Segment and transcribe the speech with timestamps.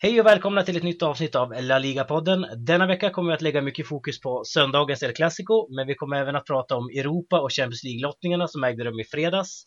[0.00, 2.46] Hej och välkomna till ett nytt avsnitt av La Liga-podden.
[2.56, 6.16] Denna vecka kommer vi att lägga mycket fokus på söndagens El Clasico, men vi kommer
[6.16, 9.64] även att prata om Europa och Champions League-lottningarna som ägde rum i fredags.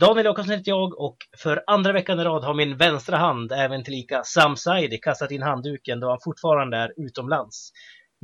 [0.00, 3.84] Daniel Åkesson heter jag och för andra veckan i rad har min vänstra hand, även
[3.84, 7.70] tillika Sam Saidi, kastat in handduken då han fortfarande är utomlands.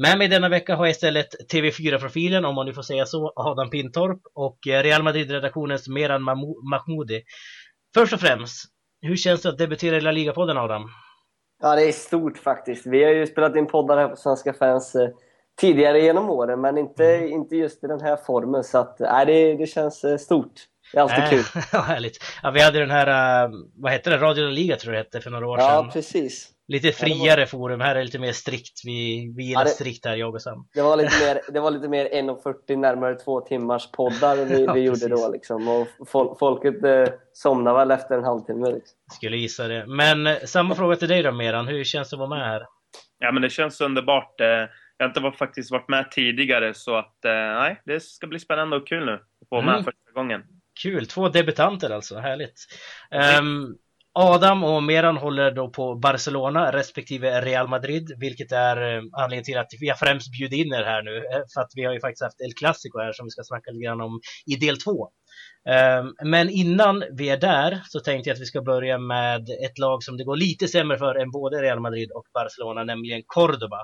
[0.02, 3.70] Med mig denna vecka har jag istället TV4-profilen, om man nu får säga så, Adam
[3.70, 6.23] Pintorp och Real Madrid-redaktionens Meran
[6.70, 7.23] Mahmoudi.
[7.95, 8.64] Först och främst,
[9.00, 10.90] hur känns det att debutera i La Liga-podden Adam?
[11.62, 12.87] Ja, det är stort faktiskt.
[12.87, 15.09] Vi har ju spelat in poddar här på Svenska fans eh,
[15.60, 17.32] tidigare genom åren, men inte, mm.
[17.32, 18.65] inte just i den här formen.
[18.65, 20.52] Så att, nej, det, det känns eh, stort.
[20.92, 21.45] Det är alltid äh, kul.
[21.73, 22.19] Ja, härligt.
[22.42, 25.20] Ja, vi hade den här, uh, vad hette det, Radio Liga tror jag det hette
[25.20, 25.66] för några år sedan.
[25.66, 26.51] Ja, precis.
[26.68, 27.46] Lite friare var...
[27.46, 28.80] forum, här är lite mer strikt.
[28.84, 29.70] Vi, vi gillar ja, det...
[29.70, 30.68] strikt här, jag och Sam.
[30.74, 34.73] Det var lite mer, det var lite mer 1.40, närmare två timmars poddar vi, ja,
[34.73, 35.68] vi gjorde då liksom.
[35.68, 38.66] Och fol folket eh, somnade väl efter en halvtimme.
[38.66, 38.98] Liksom.
[39.12, 39.86] Skulle gissa det.
[39.86, 42.66] Men eh, samma fråga till dig då Meran, hur känns det att vara med här?
[43.18, 44.40] Ja men det känns underbart.
[44.40, 48.26] Eh, jag har inte var, faktiskt varit med tidigare så att eh, nej, det ska
[48.26, 49.66] bli spännande och kul nu att få mm.
[49.66, 50.42] med första gången.
[50.82, 52.66] Kul, två debutanter alltså, härligt.
[53.40, 53.78] Um,
[54.18, 59.58] Adam och Meran håller då på Barcelona respektive Real Madrid, vilket är eh, anledningen till
[59.58, 61.16] att vi har främst bjudit in er här nu.
[61.16, 63.70] Eh, för att vi har ju faktiskt haft El Clasico här som vi ska snacka
[63.70, 65.08] lite grann om i del två.
[65.69, 69.78] Ehm, men innan vi är där så tänkte jag att vi ska börja med ett
[69.78, 73.80] lag som det går lite sämre för än både Real Madrid och Barcelona, nämligen Cordoba.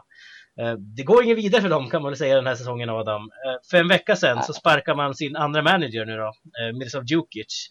[0.61, 3.23] Ehm, det går ingen vidare för dem kan man väl säga den här säsongen Adam.
[3.23, 7.05] Ehm, för en vecka sedan så sparkar man sin andra manager nu då, eh, Miroslav
[7.07, 7.69] Djukic.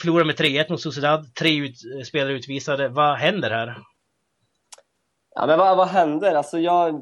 [0.00, 2.88] Förlorar med 3-1 mot Sociedad, tre ut, eh, spelare utvisade.
[2.88, 3.76] Vad händer här?
[5.34, 6.34] Ja, men vad, vad händer?
[6.34, 7.00] Alltså jag...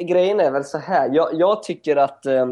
[0.00, 1.10] Grejen är väl så här.
[1.12, 2.46] Jag, jag tycker att eh,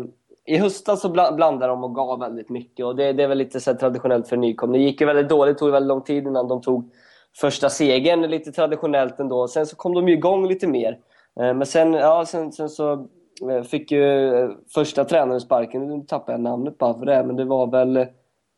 [0.46, 2.86] i höstas så blandade de och gav väldigt mycket.
[2.86, 4.80] Och det, det är väl lite så traditionellt för nykomling.
[4.80, 6.90] Det gick ju väldigt dåligt, det tog väldigt lång tid innan de tog
[7.40, 8.22] första segern.
[8.22, 9.48] Lite traditionellt ändå.
[9.48, 10.98] Sen så kom de ju igång lite mer.
[11.40, 12.92] Eh, men sen, ja, sen, sen så
[13.50, 15.86] eh, fick ju eh, första tränaren sparken.
[15.86, 18.06] Nu tappade jag namnet bara för det, men det var väl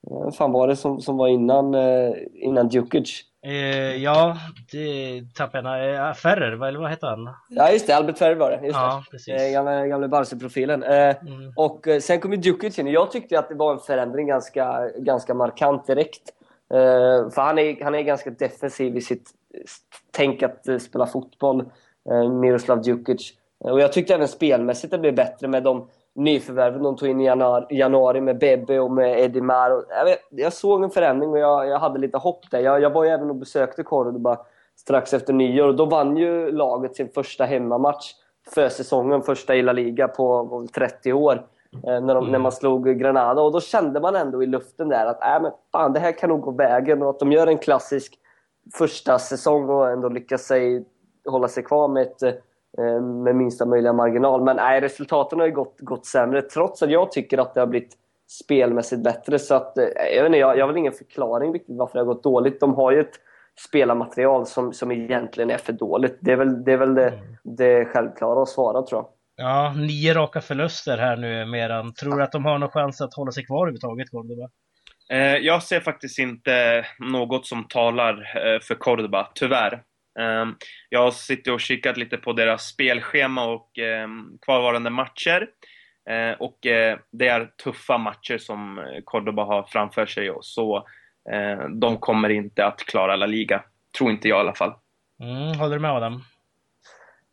[0.02, 3.24] vad fan var det som, som var innan, eh, innan Djukic?
[3.42, 4.36] Eh, ja,
[4.72, 6.08] det tappade jag.
[6.08, 7.30] Eh, Ferrer, eller vad hette han?
[7.48, 7.96] Ja, just det.
[7.96, 8.66] Albert Ferrer var det.
[8.66, 9.10] Just ja, det.
[9.10, 9.34] precis.
[9.34, 10.82] Eh, gamla gamla Barca-profilen.
[10.82, 11.52] Eh, mm.
[11.56, 12.86] Och eh, sen kom ju Djukic in.
[12.86, 16.22] Jag tyckte att det var en förändring ganska, ganska markant direkt.
[16.74, 19.30] Eh, för han är, han är ganska defensiv i sitt
[20.10, 21.70] tänk att spela fotboll,
[22.40, 23.32] Miroslav Djukic.
[23.58, 27.24] Och jag tyckte även spelmässigt det blev bättre med de nyförvärven de tog in i
[27.24, 29.84] januari, januari med Bebe och med Eddie Mar.
[29.88, 32.60] Jag, vet, jag, såg en förändring och jag, jag hade lite hopp där.
[32.60, 34.38] Jag, jag var ju även och besökte Cordoba
[34.76, 38.12] strax efter nyår och då vann ju laget sin första hemmamatch
[38.54, 41.46] för säsongen, första i La Liga på 30 år.
[41.72, 42.32] Eh, när, de, mm.
[42.32, 45.52] när man slog Granada och då kände man ändå i luften där att äh, men
[45.72, 48.18] fan, det här kan nog gå vägen och att de gör en klassisk
[48.74, 50.84] första säsong och ändå lyckas sig,
[51.28, 52.32] hålla sig kvar med ett eh,
[53.24, 54.44] med minsta möjliga marginal.
[54.44, 57.66] Men nej, resultaten har ju gått, gått sämre trots att jag tycker att det har
[57.66, 57.96] blivit
[58.30, 59.38] spelmässigt bättre.
[59.38, 62.00] Så att, eh, jag, vet inte, jag, jag har väl ingen förklaring riktigt varför det
[62.00, 62.60] har gått dåligt.
[62.60, 63.20] De har ju ett
[63.68, 66.18] spelarmaterial som, som egentligen är för dåligt.
[66.20, 67.36] Det är väl det, är väl det, mm.
[67.42, 69.08] det självklara att svara tror jag.
[69.36, 71.94] Ja, nio raka förluster här nu medan.
[71.94, 74.48] Tror du att de har någon chans att hålla sig kvar överhuvudtaget, Cordoba?
[75.10, 78.14] Eh, jag ser faktiskt inte något som talar
[78.62, 79.82] för Cordoba, tyvärr.
[80.20, 80.54] Ehm,
[80.88, 85.48] jag har suttit och kikat lite på deras spelschema och ehm, kvarvarande matcher.
[86.10, 90.32] Ehm, och eh, det är tuffa matcher som Cordoba har framför sig.
[90.40, 90.86] Så
[91.70, 93.64] de kommer inte att klara La Liga.
[93.98, 94.74] Tror inte jag i alla fall.
[95.20, 96.22] Mm, håller du med Adam?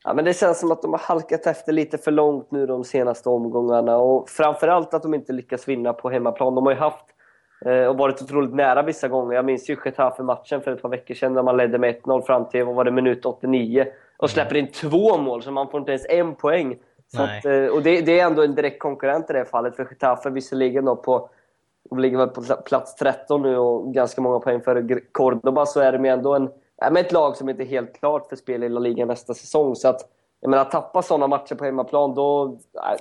[0.04, 2.84] Ja, men det känns som att de har halkat efter lite för långt nu de
[2.84, 3.98] senaste omgångarna.
[3.98, 6.56] Och framförallt att de inte lyckas vinna på hemmaplan.
[6.56, 7.17] De har ju haft Eh,
[7.90, 9.36] och varit otroligt nära vissa gånger.
[9.36, 12.46] Jag minns ju Getafe-matchen för ett par veckor sedan när man ledde med 1-0 fram
[12.46, 13.86] till vad var det, minut 89
[14.18, 16.78] och släpper in två mål, så man får inte ens en poäng.
[17.18, 20.30] Att, eh, och det, det, är ändå en direkt konkurrent i det fallet, för Getafe
[20.30, 21.30] visserligen då på
[21.90, 25.92] de ligger väl på plats 13 nu och ganska många poäng före Cordoba, så är
[25.92, 26.50] de ju ändå en,
[26.92, 29.76] med ett lag som inte är helt klart för spel i La Liga nästa säsong.
[29.76, 30.10] Så att,
[30.40, 32.58] jag menar, att tappa sådana matcher på hemmaplan, då,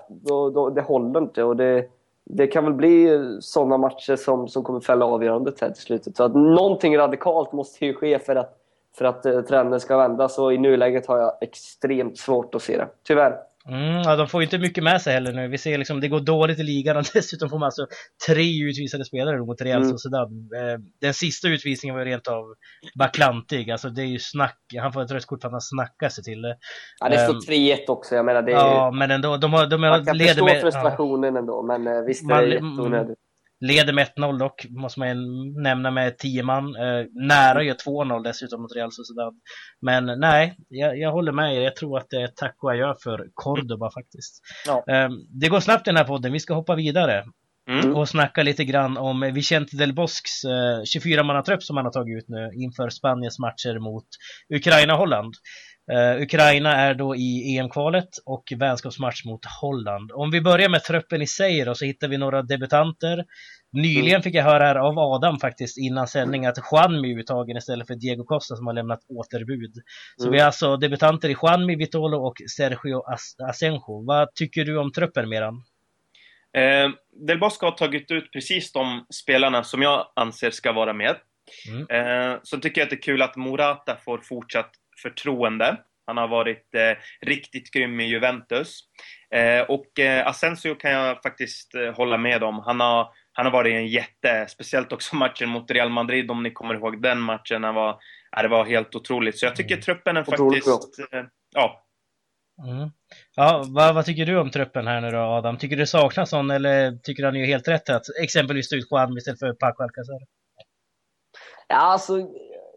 [0.09, 1.45] då, då, det håller inte.
[1.45, 1.89] Och det,
[2.31, 3.09] det kan väl bli
[3.41, 6.17] sådana matcher som, som kommer fälla avgörandet här till slutet.
[6.17, 8.59] Så att någonting radikalt måste ju ske för att,
[8.99, 12.77] för att eh, trenden ska vändas och i nuläget har jag extremt svårt att se
[12.77, 12.89] det.
[13.03, 13.37] Tyvärr.
[13.69, 15.49] Mm, ja, de får inte mycket med sig heller nu.
[15.49, 17.87] Vi ser liksom, det går dåligt i ligan och dessutom får man alltså
[18.29, 19.91] tre utvisade spelare mot Real mm.
[19.91, 20.31] Sociedad.
[20.33, 22.45] Eh, den sista utvisningen var ju rent av
[22.99, 23.71] baklantig.
[23.71, 24.59] Alltså det är ju snack.
[24.81, 26.57] Han får ett rött kort för att han snackar sig till det.
[27.01, 28.15] Ja, det står um, ehm, 3-1 också.
[28.15, 29.37] Jag menar, det är, ja, men ändå.
[29.37, 31.41] De har, de har man kan förstå med, frustrationen ja.
[31.41, 33.19] ändå, men eh, visst är det jätteonödigt.
[33.61, 35.17] Leder med 1-0 dock, måste man
[35.63, 36.77] nämna med 10 man.
[36.77, 39.35] Eh, nära gör 2-0 dessutom mot Real Sociedad.
[39.81, 41.61] Men nej, jag, jag håller med er.
[41.61, 44.41] Jag tror att det är tack och adjö för Cordoba faktiskt.
[44.67, 44.85] Ja.
[44.89, 47.25] Eh, det går snabbt i den här podden, vi ska hoppa vidare.
[47.71, 47.97] Mm.
[47.97, 52.29] Och snacka lite grann om Vicente Del Bosques eh, 24-mannatrupp som han har tagit ut
[52.29, 54.07] nu inför Spaniens matcher mot
[54.55, 55.35] Ukraina och Holland.
[55.93, 60.13] Uh, Ukraina är då i EM-kvalet och vänskapsmatch mot Holland.
[60.13, 63.25] Om vi börjar med truppen i sig då så hittar vi några debutanter.
[63.73, 64.23] Nyligen mm.
[64.23, 67.95] fick jag höra här av Adam faktiskt innan sändning att Juanmi är uttagen istället för
[67.95, 69.73] Diego Costa som har lämnat återbud.
[70.17, 70.33] Så mm.
[70.33, 74.05] vi har alltså debutanter i Juanmi, Vitolo och Sergio As Asenjo.
[74.07, 75.63] Vad tycker du om truppen Meran?
[76.57, 76.91] Eh,
[77.27, 81.17] Del Bosque har tagit ut precis de spelarna som jag anser ska vara med.
[81.69, 81.87] Mm.
[81.91, 84.71] Eh, så tycker jag att det är kul att Morata får fortsatt
[85.03, 85.77] förtroende.
[86.07, 88.81] Han har varit eh, riktigt grym i Juventus.
[89.31, 92.59] Eh, och eh, Asensio kan jag faktiskt eh, hålla med om.
[92.59, 96.51] Han har, han har varit en jätte, speciellt också matchen mot Real Madrid, om ni
[96.51, 97.65] kommer ihåg den matchen.
[97.65, 97.99] Han var,
[98.31, 99.39] ja, det var helt otroligt.
[99.39, 99.83] Så jag tycker mm.
[99.83, 100.99] truppen är faktiskt...
[101.13, 101.83] Eh, ja.
[102.67, 102.91] Mm.
[103.35, 105.59] Ja, vad, vad, tycker du om truppen här nu då Adam?
[105.59, 108.77] Tycker du det saknas någon eller tycker du han gör helt rätt att exempelvis ta
[108.77, 110.19] ut Juan istället för Paco Alcacer?
[111.69, 112.29] Ja, alltså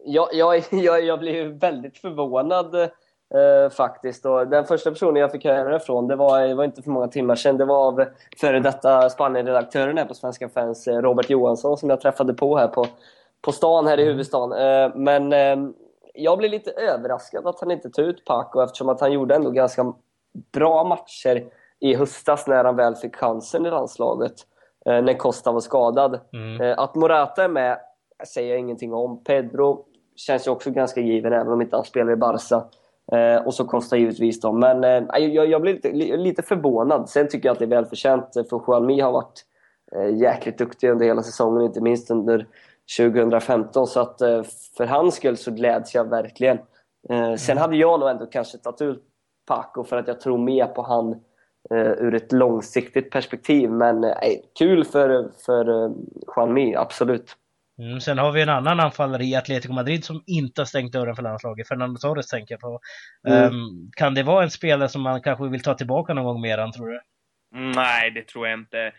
[0.04, 4.26] jag, jag, jag, jag blev väldigt förvånad eh, faktiskt.
[4.26, 7.08] Och den första personen jag fick höra ifrån, det var, det var inte för många
[7.08, 8.04] timmar sedan, det var av
[8.40, 12.68] före detta Spanien-redaktören här på Svenska fans, eh, Robert Johansson, som jag träffade på här
[12.68, 12.86] på,
[13.40, 14.12] på stan här i mm.
[14.12, 14.52] huvudstaden.
[14.58, 15.70] Eh, men eh,
[16.14, 19.50] jag blev lite överraskad att han inte tog ut Paco eftersom att han gjorde ändå
[19.50, 19.92] ganska
[20.52, 21.44] bra matcher
[21.80, 24.34] i höstas när han väl fick chansen i landslaget.
[24.86, 26.20] Eh, när Costa var skadad.
[26.32, 26.60] Mm.
[26.60, 27.78] Eh, att Morata är med
[28.26, 29.24] säger jag ingenting om.
[29.24, 29.84] Pedro
[30.26, 32.64] känns ju också ganska given även om inte han spelar i Barca.
[33.12, 34.58] Eh, och så kostar givetvis de.
[34.58, 37.08] Men eh, jag, jag blir lite, lite förvånad.
[37.08, 39.44] Sen tycker jag att det är välförtjänt eh, för Juanmi har varit
[39.92, 42.46] eh, jäkligt duktig under hela säsongen, inte minst under
[42.98, 43.86] 2015.
[43.86, 44.42] Så att eh,
[44.76, 46.58] för hans skull så gläds jag verkligen.
[47.08, 49.02] Eh, sen hade jag nog ändå kanske tagit ut
[49.46, 51.12] Paco för att jag tror mer på han
[51.70, 53.70] eh, ur ett långsiktigt perspektiv.
[53.70, 54.12] Men eh,
[54.58, 55.90] kul för, för eh,
[56.36, 57.36] Juanmi, absolut.
[57.80, 61.16] Mm, sen har vi en annan anfallare i Atletico Madrid som inte har stängt dörren
[61.16, 61.68] för landslaget.
[61.68, 62.80] Fernando Torres tänker jag på.
[63.28, 63.54] Mm.
[63.54, 66.72] Um, kan det vara en spelare som man kanske vill ta tillbaka någon gång mer,
[66.72, 67.00] tror du?
[67.52, 68.92] Nej, det tror jag inte.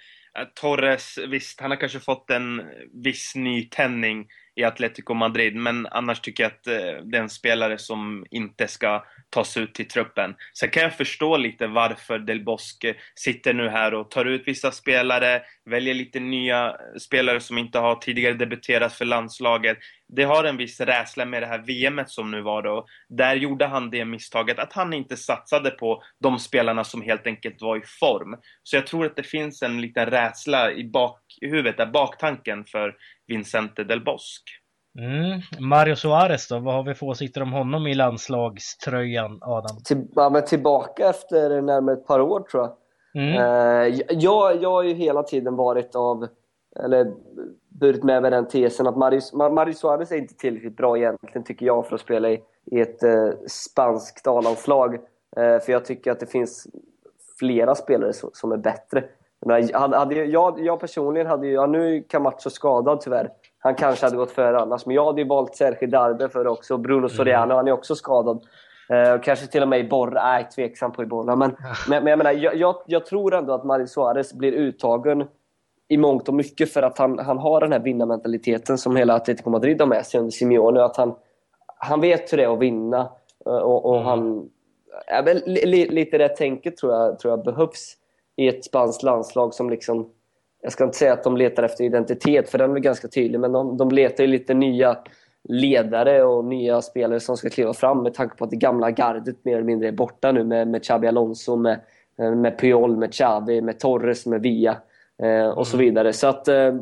[0.55, 2.61] Torres, visst, han har kanske fått en
[3.03, 7.77] viss nytändning i Atletico Madrid, men annars tycker jag att eh, det är en spelare
[7.77, 10.35] som inte ska tas ut till truppen.
[10.59, 14.71] Sen kan jag förstå lite varför Del Bosque sitter nu här och tar ut vissa
[14.71, 19.77] spelare, väljer lite nya spelare som inte har tidigare debuterat för landslaget.
[20.07, 22.85] Det har en viss rädsla med det här VMet som nu var då.
[23.09, 27.61] Där gjorde han det misstaget att han inte satsade på de spelarna som helt enkelt
[27.61, 28.37] var i form.
[28.63, 32.95] Så jag tror att det finns en liten rädsla i bakhuvudet, där baktanken för
[33.31, 34.51] Vincente Del Bosque.
[34.99, 35.69] Mm.
[35.69, 39.77] Mario Suarez då, vad har vi för åsikter om honom i landslagströjan, Adam?
[39.85, 42.75] Till, ja, men tillbaka efter närmare ett par år tror jag.
[43.13, 43.33] Mm.
[43.33, 46.27] Uh, jag, jag har ju hela tiden varit av,
[46.79, 47.13] eller
[47.69, 51.65] burit med mig den tesen att Mario, Mario Suarez är inte tillräckligt bra egentligen tycker
[51.65, 54.95] jag för att spela i, i ett uh, spanskt A-landslag.
[54.95, 56.67] Uh, för jag tycker att det finns
[57.39, 59.03] flera spelare som, som är bättre.
[59.45, 63.29] Men hade, jag, jag personligen hade ju, ja, nu är Camacho skadad tyvärr.
[63.59, 66.77] Han kanske hade gått före annars, men jag hade ju valt Sergio Darbe för också.
[66.77, 67.09] Bruno mm.
[67.09, 67.55] Soriano, mm.
[67.57, 68.45] han är också skadad.
[68.89, 71.35] Eh, kanske till och med Iborra, nej tveksam på Iborra.
[71.35, 71.55] Men,
[71.89, 75.27] men, men jag, menar, jag, jag, jag, tror ändå att Mario Suarez blir uttagen
[75.87, 79.49] i mångt och mycket för att han, han har den här vinnarmentaliteten som hela Atletico
[79.49, 80.83] Madrid har med sig under Simeone.
[80.83, 81.15] Att han,
[81.77, 83.09] han vet hur det är att vinna.
[83.45, 84.05] Eh, och, och mm.
[84.05, 84.49] han,
[85.07, 87.97] ja, li, lite det tänket tror jag, tror jag behövs
[88.35, 90.09] i ett spanskt landslag som liksom
[90.61, 93.51] jag ska inte säga att de letar efter identitet, för den är ganska tydlig, men
[93.51, 94.97] de, de letar ju lite nya
[95.49, 99.45] ledare och nya spelare som ska kliva fram med tanke på att det gamla gardet
[99.45, 101.79] mer eller mindre är borta nu med, med Xabi Alonso, med,
[102.17, 104.77] med Puyol, med Xavi, med Torres, med Villa
[105.23, 105.85] eh, och så mm.
[105.85, 106.13] vidare.
[106.13, 106.75] Så att eh,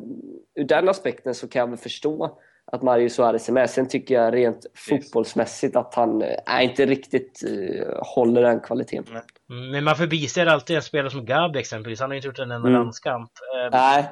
[0.56, 2.40] ur den aspekten så kan jag väl förstå
[2.72, 3.70] att Mario Suarez är med.
[3.70, 9.16] Sen tycker jag rent fotbollsmässigt att han äh, inte riktigt uh, håller den kvaliteten.
[9.50, 12.00] Mm, men man förbiser alltid en spelare som Gabi exempelvis.
[12.00, 12.82] Han har inte gjort en enda mm.
[12.82, 13.32] landskamp.
[13.32, 14.10] Uh, Nej.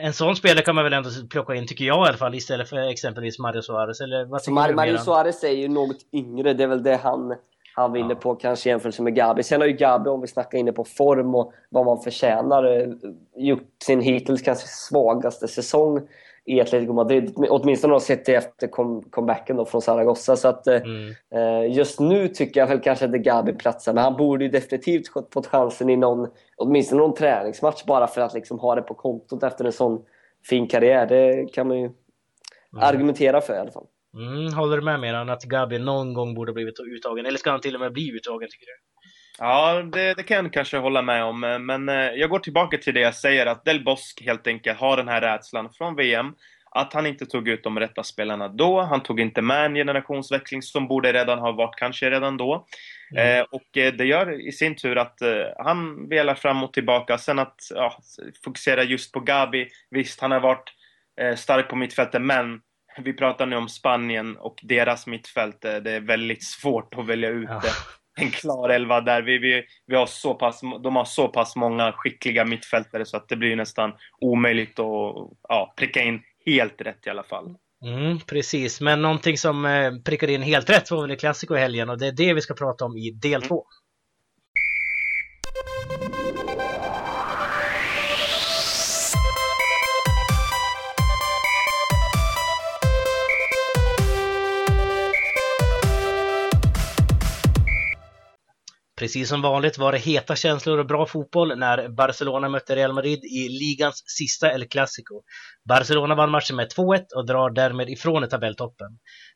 [0.00, 2.68] En sån spelare kan man väl ändå plocka in, tycker jag i alla fall, istället
[2.68, 4.00] för exempelvis Mario Suarez.
[4.00, 6.54] Eller vad Så Mar Mario Suarez är ju något yngre.
[6.54, 7.34] Det är väl det han,
[7.74, 8.14] han vinner ja.
[8.14, 9.42] på kanske i jämförelse med Gabi.
[9.42, 12.88] Sen har ju Gabi, om vi snackar inne på form och vad man förtjänar, eh,
[13.36, 16.08] gjort sin hittills kanske svagaste säsong
[16.48, 17.34] i Atletico Madrid.
[17.36, 18.68] Åtminstone har sett det efter
[19.10, 20.36] comebacken då från Zaragoza.
[20.36, 21.14] Så att, eh, mm.
[21.34, 25.08] eh, just nu tycker jag väl kanske att Gabi platsar, men han borde ju definitivt
[25.32, 29.42] fått chansen i någon åtminstone någon träningsmatch bara för att liksom ha det på kontot
[29.42, 30.02] efter en sån
[30.48, 31.06] fin karriär.
[31.06, 31.96] Det kan man ju mm.
[32.72, 33.86] argumentera för i alla fall.
[34.14, 37.26] Mm, håller du med Meran att Gabi någon gång borde blivit uttagen?
[37.26, 38.97] Eller ska han till och med bli uttagen tycker du?
[39.38, 41.40] Ja, det, det, kan jag kanske hålla med om.
[41.40, 44.96] Men eh, jag går tillbaka till det jag säger att Del Bosque helt enkelt har
[44.96, 46.34] den här rädslan från VM.
[46.70, 48.80] Att han inte tog ut de rätta spelarna då.
[48.80, 52.66] Han tog inte med en generationsväxling som borde redan ha varit kanske redan då.
[53.12, 53.40] Mm.
[53.40, 57.18] Eh, och eh, det gör i sin tur att eh, han velar fram och tillbaka.
[57.18, 57.98] Sen att ja,
[58.44, 59.68] fokusera just på Gabi.
[59.90, 60.72] Visst, han har varit
[61.20, 62.60] eh, stark på mittfältet, men
[63.02, 65.64] vi pratar nu om Spanien och deras mittfält.
[65.64, 67.62] Eh, det är väldigt svårt att välja ut ja.
[68.18, 69.22] En klar elva där.
[69.22, 73.28] Vi, vi, vi har så pass, de har så pass många skickliga mittfältare så att
[73.28, 75.14] det blir nästan omöjligt att
[75.48, 77.54] ja, pricka in helt rätt i alla fall.
[77.84, 81.60] Mm, precis, men någonting som eh, prickade in helt rätt var väl i Klassiko i
[81.60, 83.66] helgen och det är det vi ska prata om i del två.
[98.98, 103.24] Precis som vanligt var det heta känslor och bra fotboll när Barcelona mötte Real Madrid
[103.24, 105.22] i ligans sista El Clasico.
[105.68, 108.88] Barcelona vann matchen med 2-1 och drar därmed ifrån tabelltoppen.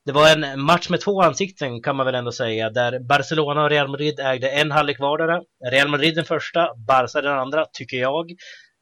[0.05, 3.71] Det var en match med två ansikten kan man väl ändå säga, där Barcelona och
[3.71, 5.41] Real Madrid ägde en halvlek vardera.
[5.71, 8.31] Real Madrid den första, Barca den andra, tycker jag.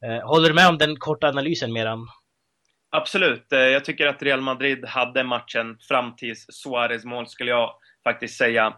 [0.05, 2.07] Eh, håller du med om den korta analysen, Meran?
[2.91, 3.53] Absolut.
[3.53, 7.73] Eh, jag tycker att Real Madrid hade matchen fram till Suarez mål, skulle jag
[8.03, 8.73] faktiskt säga.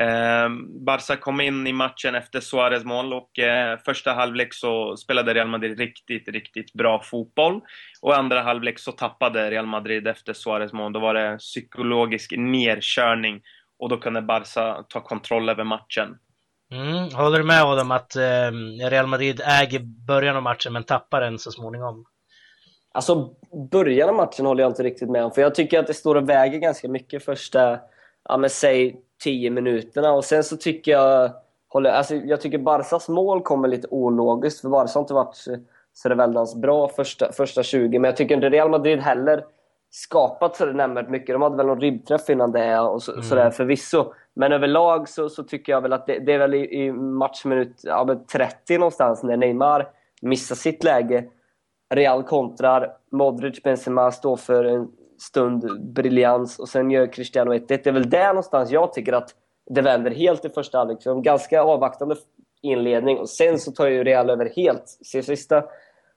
[0.00, 0.48] Eh,
[0.86, 5.48] Barca kom in i matchen efter Suarez mål och eh, första halvlek så spelade Real
[5.48, 7.60] Madrid riktigt, riktigt bra fotboll.
[8.00, 10.92] Och andra halvlek så tappade Real Madrid efter Suarez mål.
[10.92, 13.40] Då var det psykologisk nerkörning
[13.78, 16.18] och då kunde Barca ta kontroll över matchen.
[16.72, 18.50] Mm, håller du med Adam att eh,
[18.90, 22.04] Real Madrid äger början av matchen men tappar den så småningom?
[22.94, 23.30] Alltså
[23.70, 26.14] början av matchen håller jag inte riktigt med om för jag tycker att det står
[26.14, 27.80] och väger ganska mycket första,
[28.28, 30.12] ja men säg 10 minuterna.
[30.12, 31.30] Och sen så tycker jag...
[31.68, 35.36] Håller, alltså jag tycker Barsas mål kommer lite ologiskt, för Barca har inte varit
[35.92, 37.98] så det väldans bra första, första 20.
[37.98, 39.44] Men jag tycker inte Real Madrid heller
[39.90, 41.34] skapat så det nämnvärt mycket.
[41.34, 43.24] De hade väl någon ribbträff innan det och så, mm.
[43.24, 44.12] sådär förvisso.
[44.34, 47.80] Men överlag så, så tycker jag väl att det, det är väl i, i matchminut
[47.82, 49.88] ja, 30 någonstans när Neymar
[50.22, 51.24] missar sitt läge.
[51.94, 54.88] Real kontrar, Modric, Benzema står för en
[55.22, 57.64] stund briljans och sen gör Cristiano 1-1.
[57.68, 59.34] Det är väl där någonstans jag tycker att
[59.70, 61.06] det vänder helt i första halvlek.
[61.06, 62.16] En ganska avvaktande
[62.62, 64.98] inledning och sen så tar ju Real över helt.
[65.02, 65.64] Sista,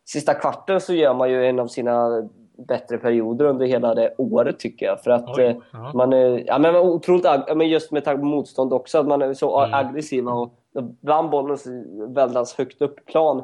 [0.06, 2.24] sista kvarten så gör man ju en av sina
[2.68, 5.04] bättre perioder under hela det året tycker jag.
[5.04, 5.56] För att Oj, eh,
[5.94, 9.34] man är ja, men otroligt men just med tanke på motstånd också, att man är
[9.34, 9.74] så mm.
[9.74, 10.54] aggressiva och
[11.02, 11.70] vann bollen så
[12.08, 13.44] väldigt högt upp plan.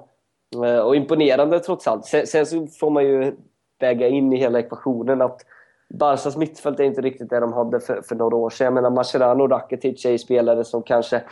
[0.65, 2.05] Eh, och imponerande trots allt.
[2.05, 3.35] Sen, sen, så får man ju
[3.81, 5.45] väga in i hela ekvationen att
[5.93, 8.65] Barcas mittfält är inte riktigt det de hade för, för några år sedan.
[8.65, 11.23] Jag menar, Mascherano och Rakitic är spelare som kanske...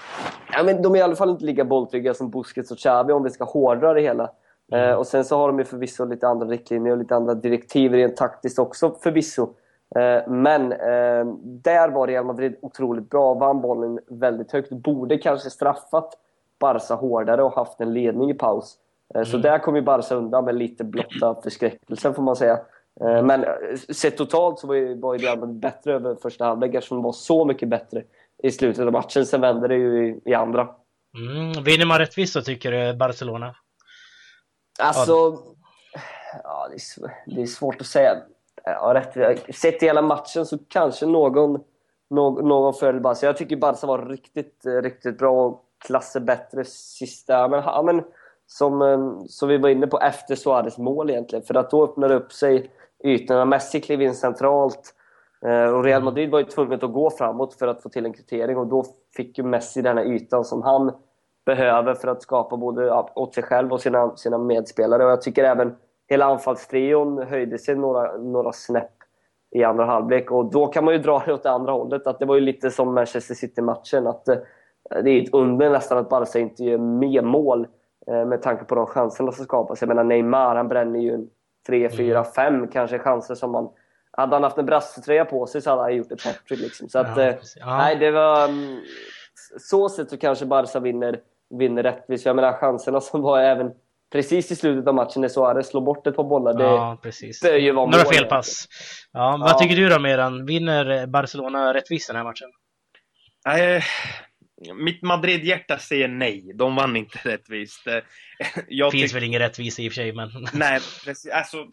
[0.53, 3.23] Ja, men de är i alla fall inte lika bolltrygga som Busquets och Xavi om
[3.23, 4.29] vi ska hårdra det hela.
[4.71, 4.89] Mm.
[4.89, 7.93] Eh, och sen så har de ju förvisso lite andra riktlinjer och lite andra direktiv
[7.93, 9.49] rent taktiskt också förvisso.
[9.95, 14.69] Eh, men eh, där var Real Madrid otroligt bra, vann bollen väldigt högt.
[14.71, 16.17] Borde kanske straffat
[16.59, 18.77] Barca hårdare och haft en ledning i paus.
[19.15, 19.41] Eh, så mm.
[19.41, 22.59] där kom ju Barca undan med lite blotta förskräckelsen får man säga.
[23.01, 23.49] Eh, men eh,
[23.93, 27.03] sett totalt så var ju, var ju Real Madrid bättre över första halvlek eftersom de
[27.03, 28.03] var så mycket bättre
[28.43, 29.25] i slutet av matchen.
[29.25, 30.69] Sen vände det ju i, i andra.
[31.17, 33.55] Mm, vinner man rättvist så tycker du Barcelona?
[34.79, 35.37] Alltså,
[36.43, 38.11] ja, det, är, det är svårt att säga.
[38.63, 41.63] Ja, rätt, sett i hela matchen så kanske någon,
[42.09, 43.25] någon, någon fördel Barca.
[43.25, 47.47] Jag tycker Barca var riktigt, riktigt bra och klasser bättre sista...
[47.47, 48.03] Men, ja, men,
[48.51, 51.45] som, som vi var inne på efter Suarez mål egentligen.
[51.45, 52.71] För att då öppnade upp sig
[53.03, 53.45] ytorna.
[53.45, 54.95] Messi klev in centralt
[55.45, 58.13] eh, och Real Madrid var ju tvunget att gå framåt för att få till en
[58.13, 60.91] kvittering och då fick ju Messi den här ytan som han
[61.45, 65.05] behöver för att skapa både åt sig själv och sina, sina medspelare.
[65.05, 65.75] Och jag tycker även
[66.07, 68.93] hela anfallstrion höjde sig några, några snäpp
[69.51, 72.07] i andra halvlek och då kan man ju dra det åt det andra hållet.
[72.07, 74.07] Att det var ju lite som Manchester City-matchen.
[74.07, 74.37] att eh,
[75.03, 77.67] Det är ett under nästan att Barca inte gör mer mål
[78.09, 79.81] med tanke på de chanserna som skapas.
[79.81, 81.27] Jag menar Neymar, han bränner ju
[81.67, 82.31] tre, fyra, mm.
[82.31, 83.69] fem kanske chanser som man...
[84.11, 86.59] Hade han haft en brassetröja på sig så hade han gjort ett hattrick.
[86.59, 86.89] Liksom.
[86.89, 87.77] Så att, ja, eh, ja.
[87.77, 88.49] nej, det var...
[88.49, 88.81] Um,
[89.59, 92.25] så sett så kanske Barca vinner, vinner rättvist.
[92.25, 93.71] Jag menar chanserna som var även
[94.11, 96.53] precis i slutet av matchen när Suarez slår bort ett par bollar.
[96.53, 97.41] Det ja, precis.
[97.41, 98.67] bör ju vara Några felpass.
[99.11, 99.53] Ja, vad ja.
[99.53, 100.45] tycker du då Meran?
[100.45, 102.47] Vinner Barcelona rättvist den här matchen?
[103.45, 103.83] Nej,
[104.75, 106.51] mitt Madrid-hjärta säger nej.
[106.55, 107.85] De vann inte rättvist.
[107.85, 110.29] Det finns väl ingen rättvisa i och för sig, men...
[110.53, 111.31] Nej, precis.
[111.31, 111.67] Alltså,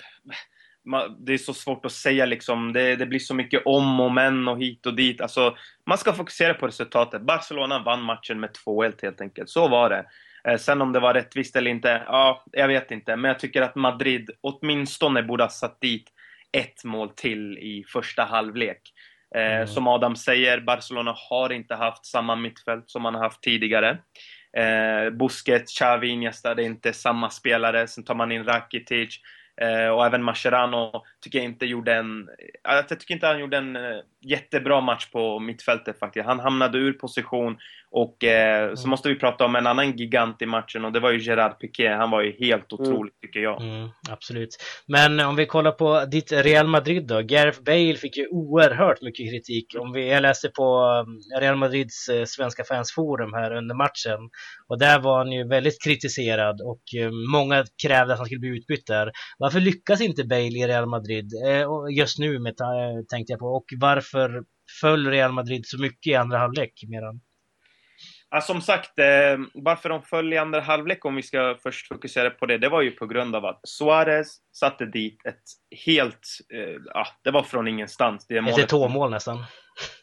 [1.18, 2.72] det är så svårt att säga liksom.
[2.72, 5.20] Det, det, blir så mycket om och men och hit och dit.
[5.20, 7.22] Alltså, man ska fokusera på resultatet.
[7.22, 9.50] Barcelona vann matchen med 2-1 helt enkelt.
[9.50, 10.06] Så var det.
[10.46, 13.16] Eh, sen om det var rättvist eller inte, ja, jag vet inte.
[13.16, 16.12] Men jag tycker att Madrid åtminstone borde ha satt dit
[16.52, 18.80] ett mål till i första halvlek.
[19.36, 19.66] Eh, mm.
[19.66, 23.98] Som Adam säger, Barcelona har inte haft samma mittfält som man har haft tidigare.
[24.56, 27.86] Eh, Busquets, Xavi, Iniesta, det är inte samma spelare.
[27.86, 29.20] Sen tar man in Rakitic.
[29.60, 32.28] Eh, och även Mascherano tycker jag inte gjorde en...
[32.62, 33.82] Jag tycker inte han gjorde en eh,
[34.26, 36.26] jättebra match på mittfältet faktiskt.
[36.26, 37.56] Han hamnade ur position
[37.90, 38.76] och eh, mm.
[38.76, 41.60] så måste vi prata om en annan gigant i matchen och det var ju Gerard
[41.60, 41.88] Piqué.
[41.88, 42.80] Han var ju helt mm.
[42.82, 43.20] otrolig mm.
[43.22, 43.62] tycker jag.
[43.62, 44.48] Mm, absolut.
[44.86, 47.22] Men om vi kollar på ditt Real Madrid då.
[47.22, 49.66] Gareth Bale fick ju oerhört mycket kritik.
[49.78, 50.64] Om vi, jag läste på
[51.06, 54.30] um, Real Madrids eh, svenska fansforum här under matchen
[54.68, 58.56] och där var han ju väldigt kritiserad och eh, många krävde att han skulle bli
[58.58, 59.12] utbytt där.
[59.38, 61.15] Varför lyckas inte Bale i Real Madrid?
[61.18, 62.56] Eh, just nu med,
[63.08, 63.46] tänkte jag på.
[63.46, 64.44] Och varför
[64.80, 66.84] föll Real Madrid så mycket i andra halvlek?
[66.88, 67.20] Medan?
[68.30, 72.30] Ja, som sagt, eh, varför de föll i andra halvlek, om vi ska först fokusera
[72.30, 75.42] på det, det var ju på grund av att Suarez satte dit ett
[75.86, 78.26] helt, eh, ja, det var från ingenstans.
[78.26, 79.44] Det ett Eto'o-mål nästan.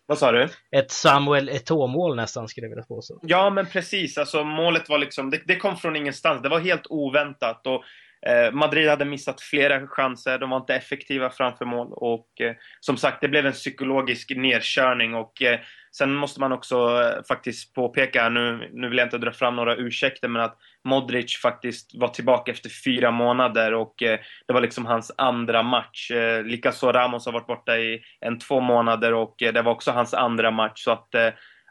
[0.06, 0.50] Vad sa du?
[0.76, 3.20] Ett Samuel Eto'o-mål nästan, skulle jag vilja påstå.
[3.22, 4.18] Ja, men precis.
[4.18, 6.42] Alltså målet var liksom, det, det kom från ingenstans.
[6.42, 7.68] Det var helt oväntat.
[7.68, 11.88] Och Eh, Eh, Madrid hade missat flera chanser, de var inte effektiva framför mål.
[11.92, 15.16] Och eh, som sagt, det blev en psykologisk nedkörning.
[15.16, 15.60] Och eh,
[15.98, 19.76] sen måste man också eh, faktiskt påpeka, nu, nu vill jag inte dra fram några
[19.76, 23.74] ursäkter, men att Modric faktiskt var tillbaka efter fyra månader.
[23.74, 26.12] Och eh, det var liksom hans andra match.
[26.44, 29.14] Likaså Ramos har varit borta i en två månader.
[29.14, 30.84] Och det var också hans andra match.
[30.84, 31.16] Så att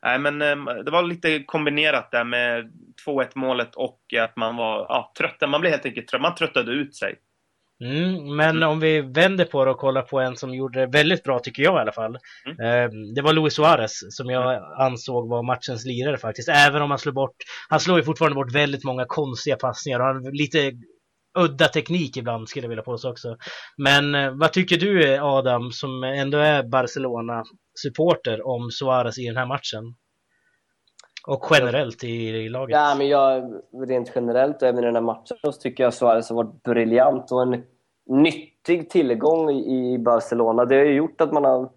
[0.03, 2.73] Nej, men ehm, det var lite kombinerat där med
[3.07, 5.51] 2-1 målet och att man var ja, trött.
[5.51, 6.23] Man blev helt enkelt trött.
[6.23, 7.15] Man tröttade ut sig.
[7.85, 8.69] Mm, men mm.
[8.69, 11.63] om vi vänder på det och kollar på en som gjorde det väldigt bra, tycker
[11.63, 12.19] jag i alla fall.
[12.47, 12.85] Mm.
[12.85, 14.65] Eh, det var Luis Suarez som jag mm.
[14.79, 16.49] ansåg var matchens lirare faktiskt.
[16.49, 17.37] Även om han slår bort,
[17.69, 20.73] han slår ju fortfarande bort väldigt många konstiga passningar och han lite
[21.39, 23.37] udda teknik ibland skulle jag vilja påstå också.
[23.77, 29.47] Men eh, vad tycker du Adam, som ändå är Barcelona-supporter, om Suarez i den här
[29.47, 29.95] matchen?
[31.27, 32.75] Och generellt i, i laget?
[32.75, 33.53] Ja, men jag,
[33.89, 37.33] rent generellt och även i den här matchen så tycker jag Suarez har varit briljant
[37.33, 37.63] och en
[38.07, 40.65] nyttig tillgång i Barcelona.
[40.65, 41.71] Det har ju gjort att man har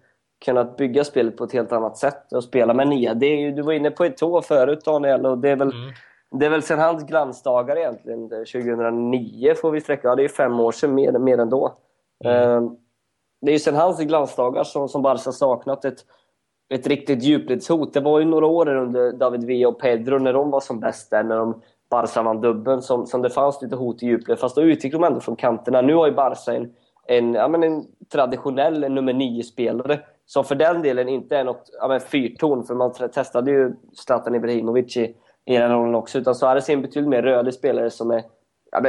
[0.44, 3.14] kunnat bygga spelet på ett helt annat sätt och spela med nia.
[3.14, 5.92] Det är ju, du var inne på Eto'o förut Daniel och det är väl mm.
[6.30, 8.28] Det är väl sen hans glansdagar egentligen.
[8.28, 10.08] 2009 får vi sträcka.
[10.08, 11.78] Ja, det är fem år sedan, mer, mer än då.
[12.24, 12.76] Mm.
[13.40, 15.98] Det är ju sen hans glansdagar som, som Barca saknat ett,
[16.74, 17.92] ett riktigt djupledshot.
[17.92, 21.10] Det var ju några år under David Villa och Pedro när de var som bäst
[21.10, 24.38] där, när de Barca vann dubbeln, som, som det fanns lite hot i djupled.
[24.38, 25.80] Fast då utgick de ändå från kanterna.
[25.80, 26.72] Nu har ju Barca en,
[27.06, 31.88] en, ja, men en traditionell nummer nio-spelare som för den delen inte är något ja,
[31.88, 36.18] men fyrtorn, för man testade ju Zlatan Ibrahimovic i i den rollen också.
[36.18, 38.22] Utan Suarez är en betydligt mer rörlig spelare som är
[38.72, 38.82] ja,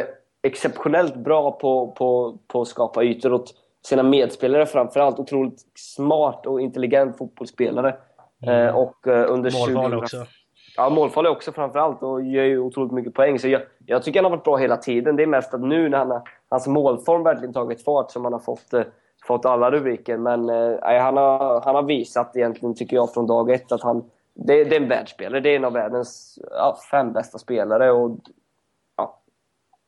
[0.43, 3.53] exceptionellt bra på, på, på att skapa ytor åt
[3.85, 5.19] sina medspelare framförallt.
[5.19, 7.95] Otroligt smart och intelligent fotbollsspelare.
[8.43, 8.67] Mm.
[8.67, 10.25] Eh, och eh, under Målfarlig också.
[10.77, 13.39] Ja, målfarlig också framförallt och gör ju otroligt mycket poäng.
[13.39, 15.15] Så jag, jag tycker han har varit bra hela tiden.
[15.15, 18.33] Det är mest att nu när han har, hans målform verkligen tagit fart som han
[18.33, 18.83] har fått, eh,
[19.27, 20.17] fått alla rubriker.
[20.17, 24.03] Men eh, han, har, han har visat egentligen, tycker jag, från dag ett att han,
[24.45, 25.39] det, det är en världsspelare.
[25.39, 27.91] Det är en av världens ja, fem bästa spelare.
[27.91, 28.19] Och,
[28.95, 29.21] ja,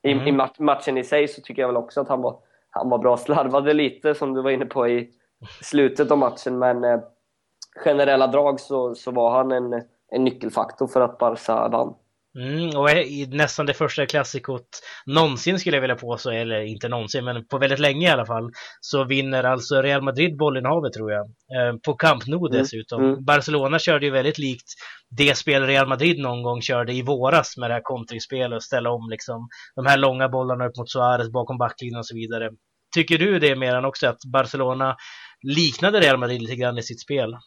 [0.02, 0.28] I mm.
[0.28, 3.18] i matchen i sig så tycker jag väl också att han var, han var bra.
[3.18, 5.12] Slarvade lite, som du var inne på, i
[5.62, 6.60] slutet av matchen.
[6.60, 7.00] Men eh,
[7.76, 9.74] generella drag så, så var han en,
[10.08, 11.96] en nyckelfaktor för att Barca vann.
[12.39, 14.67] Mm, och i nästan det första klassikot
[15.06, 18.52] någonsin skulle jag vilja påstå, eller inte någonsin, men på väldigt länge i alla fall,
[18.82, 21.25] så vinner alltså Real Madrid bollinnehavet tror jag.
[21.25, 23.04] Eh, på Camp Nou mm, dessutom.
[23.04, 23.25] Mm.
[23.25, 24.73] Barcelona körde ju väldigt likt
[25.10, 28.91] det spel Real Madrid någon gång körde i våras med det här kontringsspelet och ställa
[28.91, 32.49] om liksom de här långa bollarna upp mot Suarez bakom backlinjen och så vidare.
[32.95, 34.95] Tycker du det mer än också att Barcelona
[35.41, 37.38] liknade Real Madrid lite grann i sitt spel?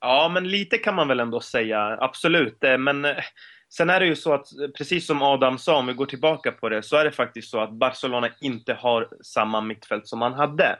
[0.00, 2.64] Ja, men lite kan man väl ändå säga, absolut.
[2.64, 3.16] Eh, men eh,
[3.70, 6.52] Sen är det ju så att, eh, precis som Adam sa, om vi går tillbaka
[6.52, 10.32] på det, så är det faktiskt så att Barcelona inte har samma mittfält som man
[10.32, 10.78] hade.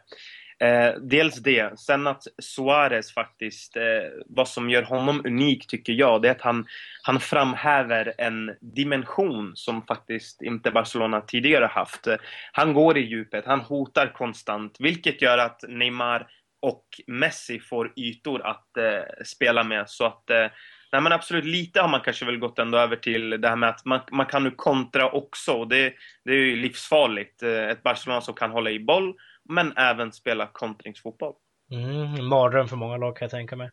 [0.61, 1.81] Eh, dels det.
[1.81, 3.83] Sen att Suarez faktiskt, eh,
[4.27, 6.67] vad som gör honom unik tycker jag, det är att han,
[7.03, 12.07] han framhäver en dimension som faktiskt inte Barcelona tidigare haft.
[12.53, 16.27] Han går i djupet, han hotar konstant, vilket gör att Neymar
[16.63, 19.91] och Messi får ytor att eh, spela med.
[19.91, 20.47] Så att eh,
[20.93, 23.69] Nej men absolut, lite har man kanske väl gått ändå över till det här med
[23.69, 25.65] att man, man kan nu kontra också.
[25.65, 25.93] Det,
[26.25, 27.43] det är ju livsfarligt.
[27.43, 29.15] Eh, ett Barcelona som kan hålla i boll,
[29.49, 31.35] men även spela kontringsfotboll.
[31.71, 33.71] Mm, mardröm för många lag kan jag tänka mig.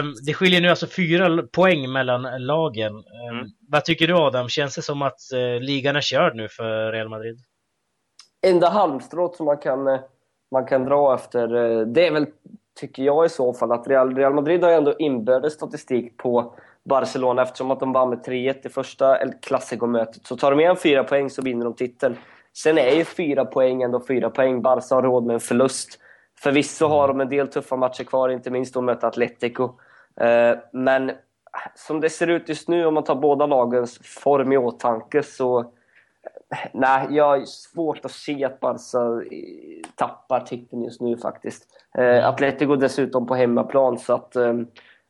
[0.00, 2.92] Um, det skiljer nu alltså fyra poäng mellan lagen.
[2.94, 3.46] Um, mm.
[3.68, 4.48] Vad tycker du Adam?
[4.48, 7.38] Känns det som att uh, ligan är körd nu för Real Madrid?
[8.46, 10.00] Enda halmstrået som man kan, eh,
[10.50, 11.48] man kan dra efter,
[11.84, 12.26] det är väl,
[12.80, 16.54] tycker jag i så fall, att Real, Real Madrid har ju ändå inbördes statistik på
[16.84, 20.26] Barcelona eftersom att de vann med 3-1 i första El Clasico-mötet.
[20.26, 22.16] Så tar de igen fyra poäng så vinner de titeln.
[22.56, 24.62] Sen är ju fyra poäng ändå fyra poäng.
[24.62, 25.98] Barca har råd med en förlust.
[26.38, 29.64] Förvisso har de en del tuffa matcher kvar, inte minst att möta Atletico.
[30.20, 31.12] Eh, men
[31.74, 35.72] som det ser ut just nu, om man tar båda lagens form i åtanke, så...
[36.72, 39.24] Nej, jag har svårt att se att Barca
[39.94, 41.66] tappar titeln just nu faktiskt.
[41.98, 42.24] Eh, mm.
[42.24, 44.36] Atletico dessutom på hemmaplan, så att...
[44.36, 44.52] Eh,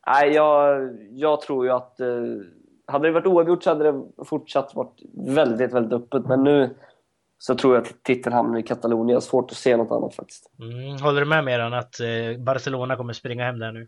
[0.07, 1.97] nej, jag, jag tror ju att...
[2.87, 6.25] Hade det varit oavgjort så hade det fortsatt varit väldigt, väldigt öppet.
[6.25, 6.75] Men nu,
[7.37, 9.21] så tror jag att titeln hamnar i Katalonien.
[9.21, 10.51] Svårt att se något annat faktiskt.
[10.59, 13.87] Mm, håller du med Meran att eh, Barcelona kommer springa hem där nu?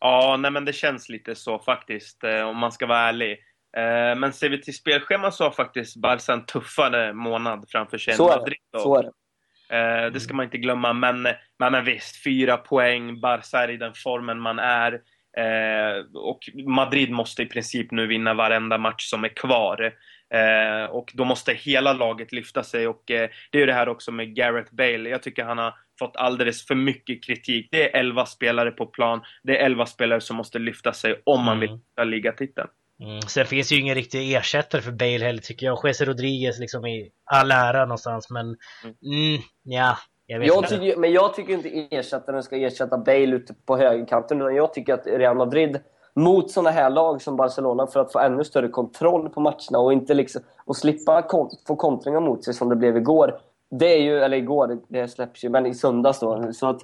[0.00, 3.38] Ja, nej men det känns lite så faktiskt, eh, om man ska vara ärlig.
[3.76, 8.14] Eh, men ser vi till spelschema så har faktiskt Barca en tuffare månad framför sig
[8.14, 8.58] än Madrid.
[8.76, 9.12] Så är det.
[9.70, 10.92] Eh, det ska man inte glömma.
[10.92, 13.20] Men, men, men visst, fyra poäng.
[13.20, 15.00] Barca är i den formen man är.
[15.38, 19.92] Eh, och Madrid måste i princip nu vinna varenda match som är kvar.
[20.34, 23.88] Eh, och då måste hela laget lyfta sig och eh, det är ju det här
[23.88, 25.08] också med Gareth Bale.
[25.08, 27.68] Jag tycker han har fått alldeles för mycket kritik.
[27.70, 29.20] Det är 11 spelare på plan.
[29.42, 32.68] Det är 11 spelare som måste lyfta sig om man vill ta ligatiteln.
[33.00, 33.20] Mm.
[33.20, 35.78] Sen finns ju ingen riktig ersättare för Bale heller tycker jag.
[35.84, 41.34] Jesse Rodriguez liksom i all ära någonstans men mm, ja, jag, jag tycker, men jag
[41.34, 45.80] tycker inte ersättaren ska ersätta Bale ute på högerkanten utan jag tycker att Real Madrid
[46.14, 49.92] mot sådana här lag som Barcelona för att få ännu större kontroll på matcherna och,
[49.92, 53.38] inte liksom, och slippa kon få kontringar mot sig som det blev igår.
[53.70, 56.52] Det är ju, eller igår, det släpps ju, men i söndags då.
[56.52, 56.80] Så att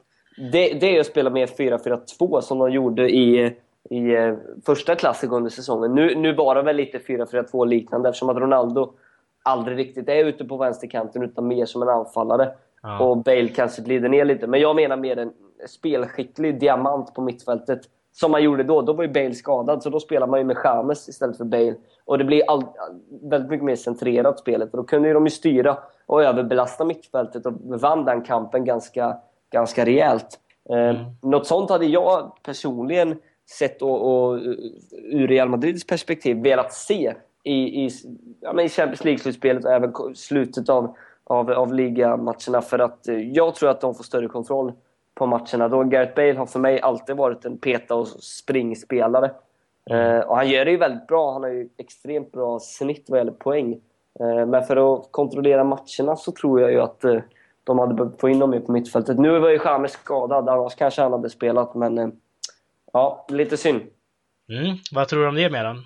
[0.52, 3.56] det, det är att spela mer 4-4-2 som de gjorde i,
[3.90, 4.34] i eh,
[4.66, 5.94] första klassen under säsongen.
[5.94, 8.92] Nu, nu bara väl lite 4-4-2 liknande eftersom att Ronaldo
[9.42, 12.52] aldrig riktigt är ute på vänsterkanten utan mer som en anfallare.
[12.82, 13.04] Ja.
[13.04, 14.46] Och Bale kanske glider ner lite.
[14.46, 15.32] Men jag menar mer en
[15.66, 17.80] spelskicklig diamant på mittfältet
[18.12, 18.82] som man gjorde då.
[18.82, 21.74] Då var ju Bale skadad, så då spelar man ju med Chamez istället för Bale.
[22.04, 22.64] Och det blir all,
[23.22, 24.70] väldigt mycket mer centrerat spelet.
[24.70, 29.16] Och då kunde ju de ju styra och överbelasta mittfältet och vann den kampen ganska,
[29.50, 30.40] ganska rejält.
[30.70, 30.96] Eh, mm.
[30.96, 33.16] Eh, något sånt hade jag personligen
[33.50, 34.38] sett och, och
[34.92, 37.90] ur Real Madrids perspektiv velat se i, i,
[38.40, 42.62] ja, i Champions League-slutspelet och även slutet av, av, av ligamatcherna.
[42.62, 44.72] För att eh, jag tror att de får större kontroll
[45.14, 45.68] på matcherna.
[45.68, 49.30] Då Gareth Bale har för mig alltid varit en peta och springspelare.
[49.90, 50.16] Mm.
[50.16, 51.32] Eh, och han gör det ju väldigt bra.
[51.32, 53.80] Han har ju extremt bra snitt vad gäller poäng.
[54.20, 57.20] Eh, men för att kontrollera matcherna så tror jag ju att eh,
[57.64, 59.18] de hade behövt få in dem på mittfältet.
[59.18, 62.08] Nu var ju James skadad, annars kanske han hade spelat, men eh,
[62.94, 63.82] ja, lite synd.
[64.52, 64.76] Mm.
[64.92, 65.84] Vad tror du om det, Meran?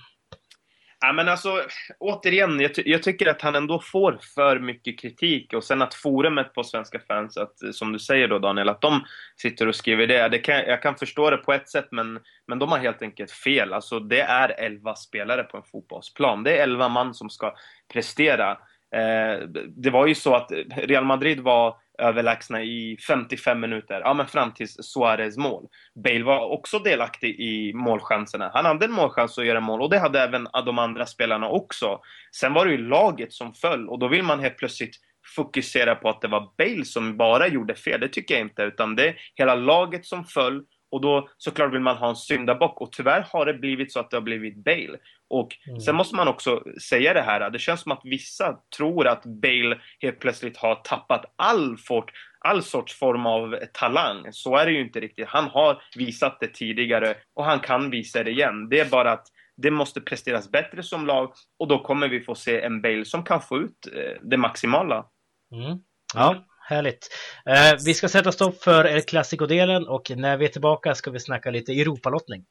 [1.01, 1.62] Ja, men alltså,
[1.99, 5.94] återigen, jag, ty jag, tycker att han ändå får för mycket kritik och sen att
[5.94, 9.05] forumet på Svenska fans, att, som du säger då Daniel, att de
[9.37, 10.29] sitter och skriver det.
[10.29, 13.31] det kan, jag kan förstå det på ett sätt, men, men de har helt enkelt
[13.31, 13.73] fel.
[13.73, 16.42] Alltså, det är 11 spelare på en fotbollsplan.
[16.42, 17.55] Det är 11 man som ska
[17.92, 18.51] prestera.
[18.94, 24.27] Eh, det var ju så att Real Madrid var överlägsna i 55 minuter, ja men
[24.27, 25.67] fram till Suarez mål.
[26.05, 28.51] Bale var också delaktig i målchanserna.
[28.55, 32.01] Han hade en målchans att göra mål och det hade även de andra spelarna också.
[32.37, 34.97] Sen var det ju laget som föll och då vill man helt plötsligt
[35.37, 38.01] fokusera på att det var Bale som bara gjorde fel.
[38.01, 41.81] Det tycker jag inte, utan det är hela laget som föll och då såklart vill
[41.81, 44.99] man ha en syndabock och tyvärr har det blivit så att det har blivit Bale.
[45.31, 45.81] Och mm.
[45.81, 49.81] sen måste man också säga det här, det känns som att vissa tror att Bale
[50.01, 54.27] helt plötsligt har tappat all, fort, all sorts form av talang.
[54.33, 55.29] Så är det ju inte riktigt.
[55.29, 58.69] Han har visat det tidigare och han kan visa det igen.
[58.69, 62.35] Det är bara att det måste presteras bättre som lag och då kommer vi få
[62.35, 65.07] se en Bale som kan få ut eh, det maximala.
[65.53, 65.79] Mm.
[66.14, 67.09] Ja, Härligt.
[67.47, 71.21] Eh, vi ska sätta stopp för El Clasico-delen och när vi är tillbaka ska vi
[71.21, 72.45] snacka lite Europalottning.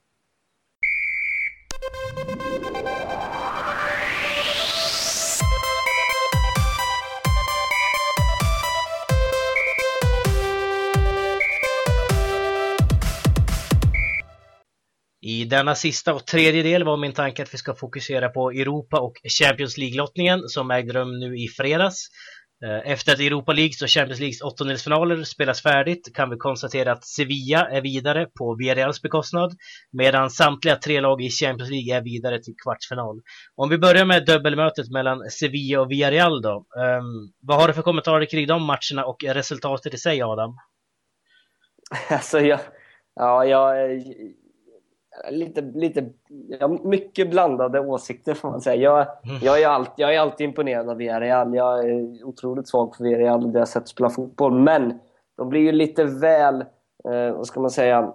[15.50, 19.14] Denna sista och tredje del var min tanke att vi ska fokusera på Europa och
[19.40, 22.08] Champions League-lottningen som ägde rum nu i fredags.
[22.66, 27.06] Eh, efter att Europa Leagues och Champions Leagues åttondelsfinaler spelas färdigt kan vi konstatera att
[27.06, 29.52] Sevilla är vidare på Villarreals bekostnad
[29.92, 33.22] medan samtliga tre lag i Champions League är vidare till kvartsfinal.
[33.56, 36.56] Om vi börjar med dubbelmötet mellan Sevilla och Villarreal då.
[36.56, 40.58] Um, vad har du för kommentarer kring de matcherna och resultatet i sig Adam?
[42.10, 42.60] Alltså jag,
[43.16, 43.90] ja, jag,
[45.32, 46.10] lite, lite,
[46.60, 48.76] ja, mycket blandade åsikter får man säga.
[48.76, 49.38] Jag, mm.
[49.42, 51.56] jag, är, alltid, jag är alltid imponerad av Villarreal.
[51.56, 54.60] Jag är otroligt svag för Villarreal och deras sätt att spela fotboll.
[54.60, 55.00] Men
[55.38, 56.62] de blir ju lite väl,
[57.10, 58.14] eh, vad ska man säga,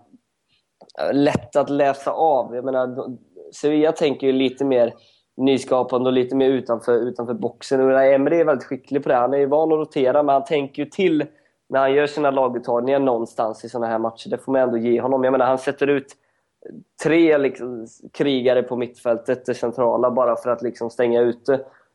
[1.13, 2.55] lätt att läsa av.
[2.55, 3.17] Jag menar,
[3.55, 4.95] Sevilla tänker ju lite mer
[5.37, 7.81] nyskapande och lite mer utanför, utanför boxen.
[7.81, 9.15] Och Emre är väldigt skicklig på det.
[9.15, 11.25] Han är ju van att rotera, men han tänker ju till
[11.69, 14.29] när han gör sina laguttagningar någonstans i sådana här matcher.
[14.31, 15.25] Det får man ändå ge honom.
[15.25, 16.17] Jag menar, han sätter ut
[17.03, 21.55] tre liksom, krigare på mittfältet, det centrala, bara för att liksom stänga ute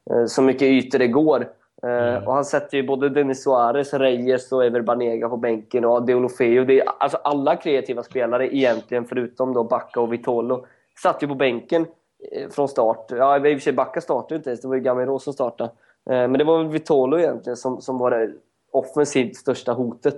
[0.10, 1.48] eh, så mycket ytor det går.
[1.84, 2.28] Eh, mm.
[2.28, 6.66] Och han sätter ju både Denis Suarez, Reyes och Ever Banega på bänken och Deulofeu.
[6.66, 10.66] Det är, alltså alla kreativa spelare egentligen, förutom då Bacca och Vitolo,
[11.04, 11.86] satt ju på bänken
[12.32, 13.06] eh, från start.
[13.10, 15.70] Ja, i och för sig Bacca startade inte ens, det var ju Gamero som startade.
[16.10, 18.32] Men det var väl Vitolo egentligen som, som var det
[18.72, 20.18] offensivt största hotet.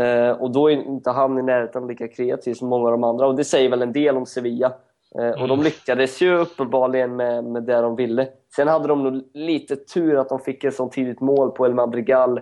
[0.00, 3.26] Eh, och då är inte han i närheten lika kreativ som många av de andra.
[3.26, 4.72] Och det säger väl en del om Sevilla.
[5.18, 5.64] Eh, och de mm.
[5.64, 8.28] lyckades ju uppenbarligen med, med det de ville.
[8.56, 11.74] Sen hade de nog lite tur att de fick ett så tidigt mål på El
[11.74, 12.40] Madrigal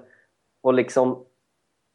[0.63, 1.25] och liksom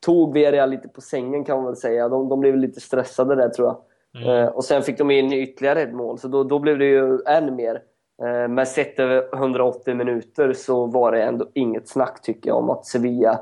[0.06, 2.10] tog Villarreal lite på sängen kan man väl säga.
[2.10, 3.78] De, de blev lite stressade där tror jag.
[4.24, 4.30] Mm.
[4.30, 7.20] Eh, och sen fick de in ytterligare ett mål, så då, då blev det ju
[7.28, 7.82] än mer.
[8.24, 12.70] Eh, men sett över 180 minuter så var det ändå inget snack tycker jag om
[12.70, 13.40] att Sevilla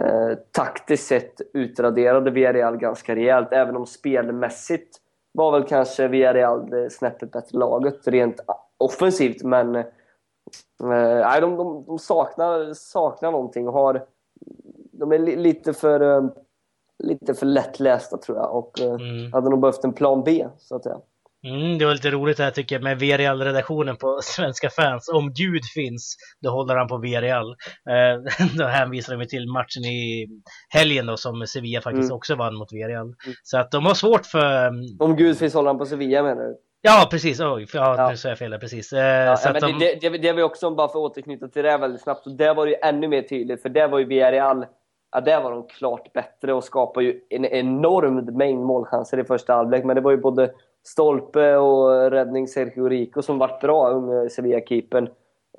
[0.00, 4.96] eh, taktiskt sett utraderade Villarreal ganska rejält, även om spelmässigt
[5.32, 8.40] var väl kanske Villarreal snäppet bättre laget rent
[8.78, 9.84] offensivt, men eh,
[10.80, 14.06] nej, de, de, de, saknar, saknar någonting och har...
[14.92, 16.30] De är li, lite för, eh,
[16.98, 19.32] lite för lättlästa tror jag och eh, mm.
[19.32, 21.00] hade nog behövt en plan B, så att säga.
[21.46, 25.08] Mm, det var lite roligt det här tycker jag med VRL-redaktionen på Svenska fans.
[25.08, 27.50] Om Gud finns, då håller han på VRL.
[27.90, 30.28] Eh, då hänvisar de till matchen i
[30.68, 32.16] helgen då som Sevilla faktiskt mm.
[32.16, 32.96] också vann mot VRL.
[32.96, 33.14] Mm.
[33.42, 34.66] Så att de har svårt för...
[34.66, 36.56] Mm, Om Gud finns håller han på Sevilla menar du?
[36.82, 37.40] Ja, precis.
[37.40, 38.10] Oj, ja, ja.
[38.10, 38.58] nu sa jag fel.
[38.58, 38.92] Precis.
[38.92, 39.78] Eh, ja, så men de...
[39.78, 42.54] det, det, det var också, bara för att återknyta till det väldigt snabbt, och det
[42.54, 44.64] var ju ännu mer tydligt, för det var ju VRL
[45.14, 49.54] Ja, där var de klart bättre och skapade ju en enorm mängd målchanser i första
[49.54, 49.84] halvlek.
[49.84, 55.08] Men det var ju både stolpe och räddning Sergio Rico som vart bra, unge Sevilla-keepern.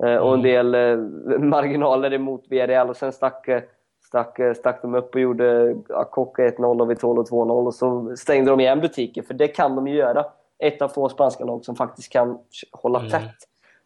[0.00, 0.22] Mm.
[0.22, 0.42] Och en mm.
[0.42, 3.62] del eh, marginaler emot Villarreal och sen stack, eh,
[4.06, 8.60] stack, stack de upp och gjorde Akocka 1-0 och Vitolo 2-0 och så stängde de
[8.60, 10.24] igen butiken, för det kan de ju göra.
[10.58, 12.38] Ett av få spanska lag som faktiskt kan
[12.72, 13.10] hålla mm.
[13.10, 13.34] tätt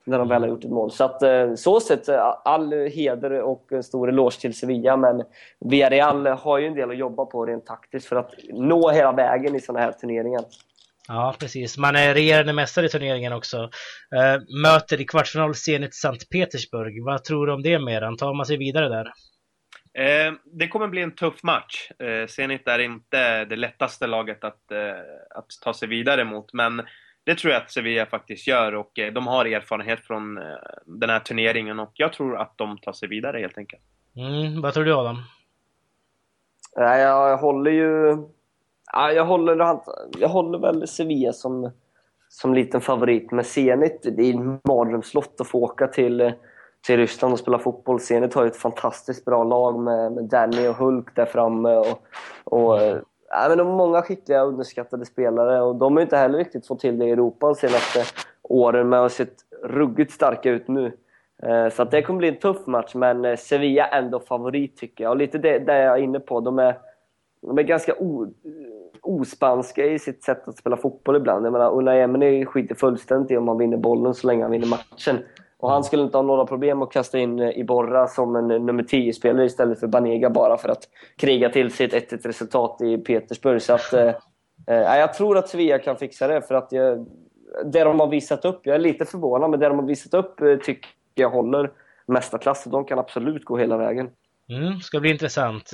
[0.04, 0.90] när de väl har gjort ett mål.
[0.90, 1.22] Så att
[1.58, 2.08] så sett,
[2.44, 5.22] all heder och stor eloge till Sevilla, men
[5.60, 9.54] Villarreal har ju en del att jobba på rent taktiskt för att nå hela vägen
[9.54, 10.44] i sådana här turneringar.
[11.08, 11.78] Ja, precis.
[11.78, 13.62] Man är regerande mästare i turneringen också.
[13.62, 17.04] Uh, möter i kvartsfinal Zenit Sankt Petersburg.
[17.04, 18.16] Vad tror du om det Meran?
[18.16, 19.12] Tar man sig vidare där?
[19.98, 21.90] Eh, det kommer bli en tuff match.
[21.98, 24.98] Eh, Zenit är inte det lättaste laget att, eh,
[25.30, 26.82] att ta sig vidare mot, men
[27.24, 30.44] det tror jag att Sevilla faktiskt gör och eh, de har erfarenhet från eh,
[30.86, 33.82] den här turneringen och jag tror att de tar sig vidare helt enkelt.
[34.16, 35.22] Mm, vad tror du Adam?
[36.74, 38.16] Jag håller ju
[38.92, 39.80] Ja, jag, håller,
[40.18, 41.70] jag håller väl Sevilla som,
[42.28, 43.30] som liten favorit.
[43.30, 46.32] men Zenit, det är en mardrömslott att få åka till,
[46.86, 48.00] till Ryssland och spela fotboll.
[48.00, 51.74] Zenit har ju ett fantastiskt bra lag med, med Danny och Hulk där framme.
[51.74, 52.02] Och,
[52.44, 52.98] och, eh,
[53.30, 56.80] ja, men de har många skickliga underskattade spelare och de har inte heller riktigt fått
[56.80, 58.04] till det i Europa de senaste
[58.42, 60.92] åren, men har sett ruggigt starka ut nu.
[61.42, 64.76] Eh, så att det kommer bli en tuff match, men eh, Sevilla är ändå favorit
[64.76, 65.10] tycker jag.
[65.10, 66.78] Och lite det, det jag är inne på, de är,
[67.40, 68.26] de är ganska o,
[69.02, 71.46] ospanska i sitt sätt att spela fotboll ibland.
[71.46, 74.66] Jag menar, Unai Emery skiter fullständigt i om han vinner bollen så länge han vinner
[74.66, 75.18] matchen.
[75.58, 78.60] Och han skulle inte ha några problem att kasta in eh, Iborra som en eh,
[78.60, 80.82] nummer 10-spelare istället för Banega bara för att
[81.16, 83.62] kriga till sig ett 1 resultat i Petersburg.
[83.62, 84.14] Så att, eh,
[84.66, 87.06] eh, jag tror att Sevilla kan fixa det för att jag,
[87.64, 90.40] det de har visat upp, jag är lite förvånad, men det de har visat upp
[90.62, 91.70] tycker jag håller
[92.06, 92.64] mästarklass.
[92.64, 94.10] De kan absolut gå hela vägen.
[94.48, 95.70] Mm, ska bli intressant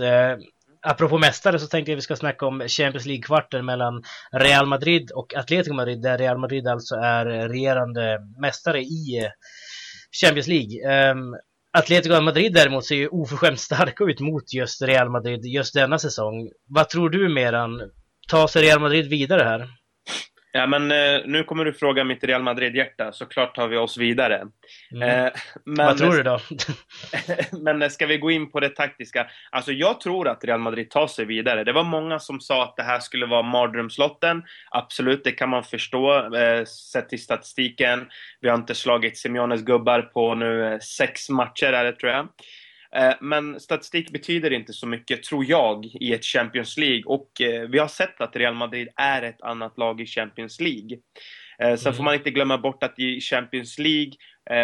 [0.85, 5.11] apropå mästare så tänkte jag att vi ska snacka om Champions League-kvarten mellan Real Madrid
[5.11, 9.31] och Atletico Madrid där Real Madrid alltså är regerande mästare i eh,
[10.23, 11.11] Champions League.
[11.13, 11.37] Um,
[11.73, 16.51] Atletico Madrid däremot ser ju oförskämt starka ut mot just Real Madrid just denna säsong.
[16.69, 17.91] Vad tror du Meran?
[18.29, 19.69] Tar sig Real Madrid vidare här?
[20.57, 23.13] Ja, men eh, nu kommer du fråga mitt Real Madrid-hjärta.
[23.13, 24.47] Såklart tar vi oss vidare.
[24.93, 25.27] Mm.
[25.27, 25.33] Eh,
[25.65, 26.41] men, Vad tror du då?
[27.63, 29.27] men eh, ska vi gå in på det taktiska?
[29.51, 31.65] Alltså jag tror att Real Madrid tar sig vidare.
[31.65, 34.43] Det var många som sa att det här skulle vara mardrömslotten.
[34.71, 36.31] Absolut, det kan man förstå
[36.93, 38.07] sett till statistiken.
[38.41, 42.29] Vi har inte slagit Simeones gubbar på nu sex matcher, är det, tror jag.
[42.97, 47.03] Eh, men statistik betyder inte så mycket, tror jag, i ett Champions League.
[47.07, 50.99] Och eh, vi har sett att Real Madrid är ett annat lag i Champions League.
[51.59, 51.95] Eh, sen mm.
[51.95, 54.13] får man inte glömma bort att i Champions League,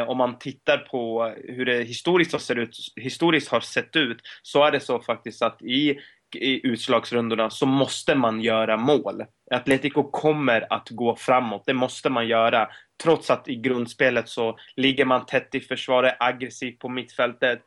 [0.07, 4.73] om man tittar på hur det historiskt har, ut, historiskt har sett ut, så är
[4.73, 5.99] det så faktiskt att i,
[6.37, 9.25] i utslagsrundorna så måste man göra mål.
[9.51, 12.69] Atletico kommer att gå framåt, det måste man göra.
[13.03, 17.63] Trots att i grundspelet så ligger man tätt i försvaret, aggressivt på mittfältet.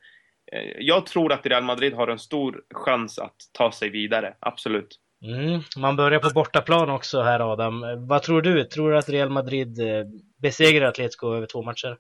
[0.54, 5.00] Eh, jag tror att Real Madrid har en stor chans att ta sig vidare, absolut.
[5.24, 8.08] Mm, man börjar på bortaplan också här Adam.
[8.08, 8.64] Vad tror du?
[8.64, 10.06] Tror du att Real Madrid eh,
[10.42, 11.98] besegrar Atletico över två matcher?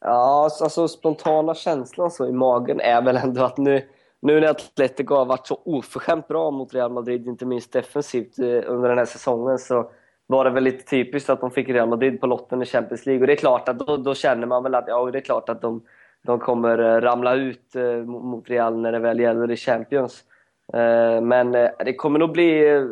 [0.00, 3.88] Ja, alltså spontana känslan så i magen är väl ändå att nu,
[4.22, 8.44] nu när Atletico har varit så oförskämt bra mot Real Madrid, inte minst defensivt eh,
[8.66, 9.90] under den här säsongen, så
[10.26, 13.20] var det väl lite typiskt att de fick Real Madrid på lotten i Champions League.
[13.20, 15.48] Och det är klart att då, då känner man väl att ja, det är klart
[15.48, 15.82] att de
[16.26, 20.24] de kommer eh, ramla ut eh, mot Real när det väl gäller i Champions.
[20.72, 21.52] Eh, men
[21.84, 22.82] det kommer nog bli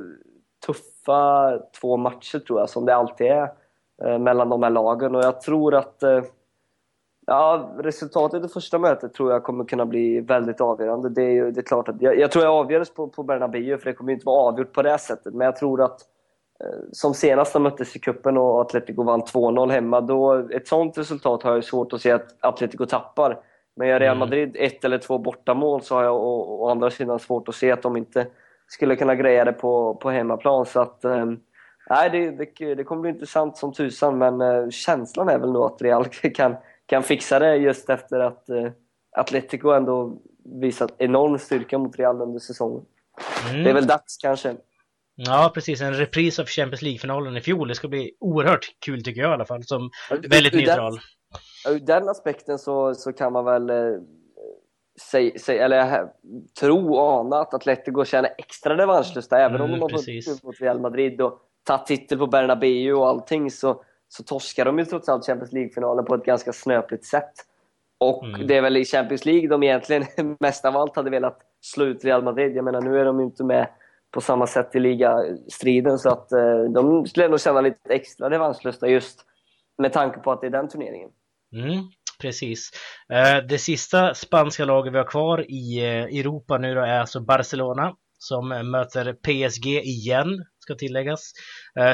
[0.67, 3.51] tuffa två matcher tror jag, som det alltid är
[4.19, 5.15] mellan de här lagen.
[5.15, 6.03] Och jag tror att
[7.27, 11.09] ja, resultatet i det första mötet tror jag kommer kunna bli väldigt avgörande.
[11.09, 13.79] Det är, ju, det är klart att, jag, jag tror jag avgörs på, på Bernabéu,
[13.79, 15.35] för det kommer inte vara avgjort på det sättet.
[15.35, 16.01] Men jag tror att
[16.93, 21.43] som senast de möttes i kuppen och Atletico vann 2-0 hemma, då, ett sånt resultat
[21.43, 23.39] har jag svårt att se att Atletico tappar.
[23.77, 24.29] Men gör Real mm.
[24.29, 27.73] Madrid ett eller två bortamål så har jag å, å andra sidan svårt att se
[27.73, 28.27] att de inte
[28.69, 30.67] skulle kunna greja det på, på hemmaplan.
[30.67, 31.27] Så att, eh,
[31.91, 35.65] nej, det, det, det, kommer bli intressant som tusan, men eh, känslan är väl nog
[35.65, 38.71] att Real kan, kan fixa det just efter att eh,
[39.17, 40.13] Atletico ändå
[40.45, 42.85] visat enorm styrka mot Real under säsongen.
[43.51, 43.65] Mm.
[43.65, 44.55] Det är väl dags kanske.
[45.17, 45.81] Ja, precis.
[45.81, 47.69] En repris av Champions League-finalen i fjol.
[47.69, 49.91] Det ska bli oerhört kul tycker jag i alla fall, som
[50.29, 51.01] väldigt ur neutral.
[51.65, 54.01] Den, ur den aspekten så, så kan man väl eh,
[55.01, 56.09] säg, säg, eller,
[56.61, 59.39] tro och ana att Atletico känner extra revanschlusta.
[59.39, 63.09] Även mm, om de har vunnit mot Real Madrid och tagit titel på Bernabéu och
[63.09, 67.33] allting så, så torskar de ju trots allt Champions League-finalen på ett ganska snöpligt sätt.
[67.99, 68.47] Och mm.
[68.47, 70.05] det är väl i Champions League de egentligen
[70.41, 72.57] mest av allt hade velat slå ut Real Madrid.
[72.57, 73.69] Jag menar, nu är de ju inte med
[74.15, 75.99] på samma sätt i ligastriden.
[75.99, 79.21] Så att eh, de skulle ändå känna lite extra revanschlusta just
[79.79, 81.11] med tanke på att det är den turneringen.
[81.53, 81.85] Mm,
[82.21, 82.71] precis.
[83.13, 87.21] Eh, det sista spanska laget vi har kvar i eh, Europa nu då är alltså
[87.21, 91.33] Barcelona som möter PSG igen, ska tilläggas.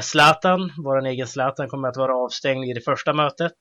[0.03, 3.53] Zlatan, vår egen Zlatan, kommer att vara avstängd i det första mötet.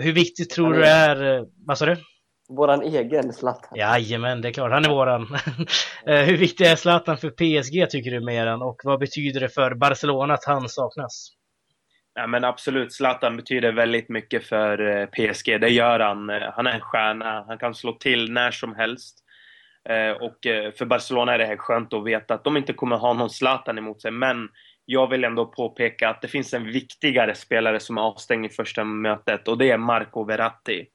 [0.00, 1.96] Hur viktigt tror du är, vad sa du?
[2.48, 3.78] Våran egen Zlatan.
[3.78, 4.72] Jajamän, det är klart.
[4.72, 5.26] Han är våran.
[6.06, 8.62] Eh, hur viktig är Zlatan för PSG tycker du Meran?
[8.62, 11.28] Och vad betyder det för Barcelona att han saknas?
[12.14, 15.60] Ja, men absolut, Zlatan betyder väldigt mycket för eh, PSG.
[15.60, 16.30] Det gör han.
[16.30, 17.44] Eh, han är en stjärna.
[17.46, 19.20] Han kan slå till när som helst.
[20.20, 20.38] Och
[20.78, 23.78] för Barcelona är det här skönt att veta att de inte kommer ha någon Zlatan
[23.78, 24.10] emot sig.
[24.10, 24.48] Men
[24.84, 28.84] jag vill ändå påpeka att det finns en viktigare spelare som är avstängd i första
[28.84, 30.86] mötet och det är Marco Verratti.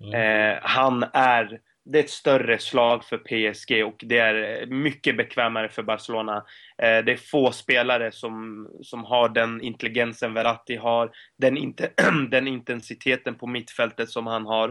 [0.00, 0.14] Mm.
[0.14, 5.68] Eh, han är, det är ett större slag för PSG och det är mycket bekvämare
[5.68, 6.36] för Barcelona.
[6.82, 11.90] Eh, det är få spelare som, som har den intelligensen Verratti har, den, inte,
[12.30, 14.68] den intensiteten på mittfältet som han har.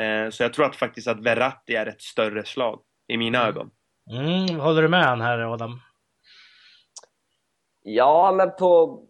[0.00, 3.48] Eh, så jag tror att faktiskt att Verratti är ett större slag i mina mm.
[3.48, 3.70] ögon.
[4.10, 5.80] Mm, håller du med han här Adam?
[7.82, 9.02] Ja, men på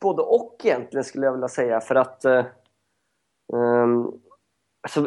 [0.00, 2.44] både och egentligen skulle jag vilja säga för att eh,
[3.52, 4.20] Um,
[4.82, 5.00] alltså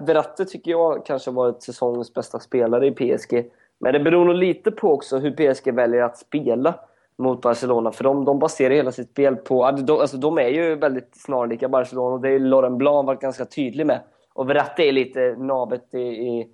[0.00, 3.50] Verratti tycker jag kanske har varit säsongens bästa spelare i PSG.
[3.80, 6.74] Men det beror nog lite på också hur PSG väljer att spela
[7.18, 7.92] mot Barcelona.
[7.92, 9.64] För de, de baserar hela sitt spel på...
[9.64, 13.44] Alltså de, alltså de är ju väldigt snarlika Barcelona det är Laurent Blanc varit ganska
[13.44, 14.00] tydlig med.
[14.34, 16.48] Och Verratti är lite navet i, i,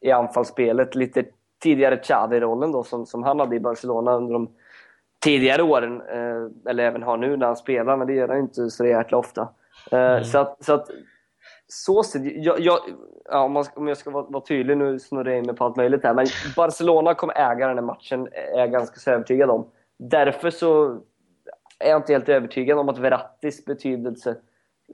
[0.00, 0.94] i anfallsspelet.
[0.94, 1.24] Lite
[1.62, 4.48] tidigare Xavi-rollen då som, som han hade i Barcelona under de
[5.24, 6.00] tidigare åren.
[6.00, 9.18] Eh, eller även har nu när han spelar, men det gör han inte så jäkla
[9.18, 9.48] ofta.
[9.90, 10.24] Eh, mm.
[10.24, 10.88] Så att, så, att,
[11.66, 12.78] så jag, jag,
[13.24, 15.64] ja, om, man, om jag ska vara, vara tydlig, nu snurrar jag in mig på
[15.64, 16.26] allt möjligt här, men
[16.56, 19.70] Barcelona kommer äga den här matchen, är jag ganska så övertygad om.
[19.98, 21.00] Därför så
[21.78, 24.30] är jag inte helt övertygad om att Verrattis betydelse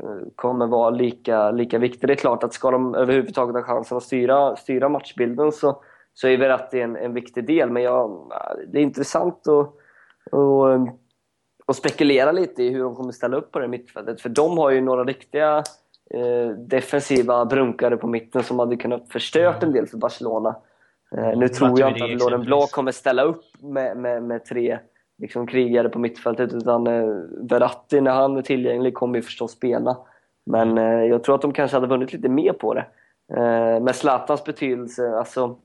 [0.02, 2.08] eh, kommer vara lika, lika viktig.
[2.08, 5.82] Det är klart att ska de överhuvudtaget ha chansen att styra, styra matchbilden så,
[6.14, 7.70] så är Verratti en, en viktig del.
[7.70, 8.32] Men jag,
[8.66, 9.74] det är intressant att
[10.30, 10.88] och,
[11.68, 14.20] och spekulera lite i hur de kommer ställa upp på det mittfältet.
[14.20, 15.64] För de har ju några riktiga
[16.10, 20.56] eh, defensiva brunkare på mitten som hade kunnat förstört en del för Barcelona.
[21.16, 24.78] Eh, nu tror jag inte att Laurent Blanc kommer ställa upp med, med, med tre
[25.18, 27.08] liksom, krigare på mittfältet utan eh,
[27.50, 29.96] Verratti när han är tillgänglig kommer ju förstås spela.
[30.46, 32.86] Men eh, jag tror att de kanske hade vunnit lite mer på det.
[33.36, 35.56] Eh, med Zlatans betydelse, alltså...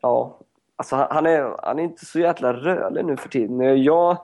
[0.00, 0.38] Ja,
[0.76, 3.82] alltså han, är, han är inte så jäkla rörlig nu för tiden.
[3.82, 4.16] Jag,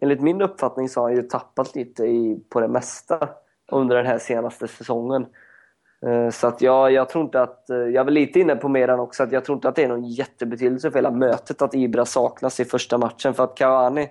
[0.00, 3.28] enligt min uppfattning så har han ju tappat lite i, på det mesta
[3.72, 5.26] under den här senaste säsongen.
[6.06, 9.00] Eh, så att jag, jag tror inte att, eh, jag är lite inne på Meran
[9.00, 12.04] också, att jag tror inte att det är någon jättebetydelse för hela mötet att Ibra
[12.04, 13.34] saknas i första matchen.
[13.34, 14.08] För att Cavani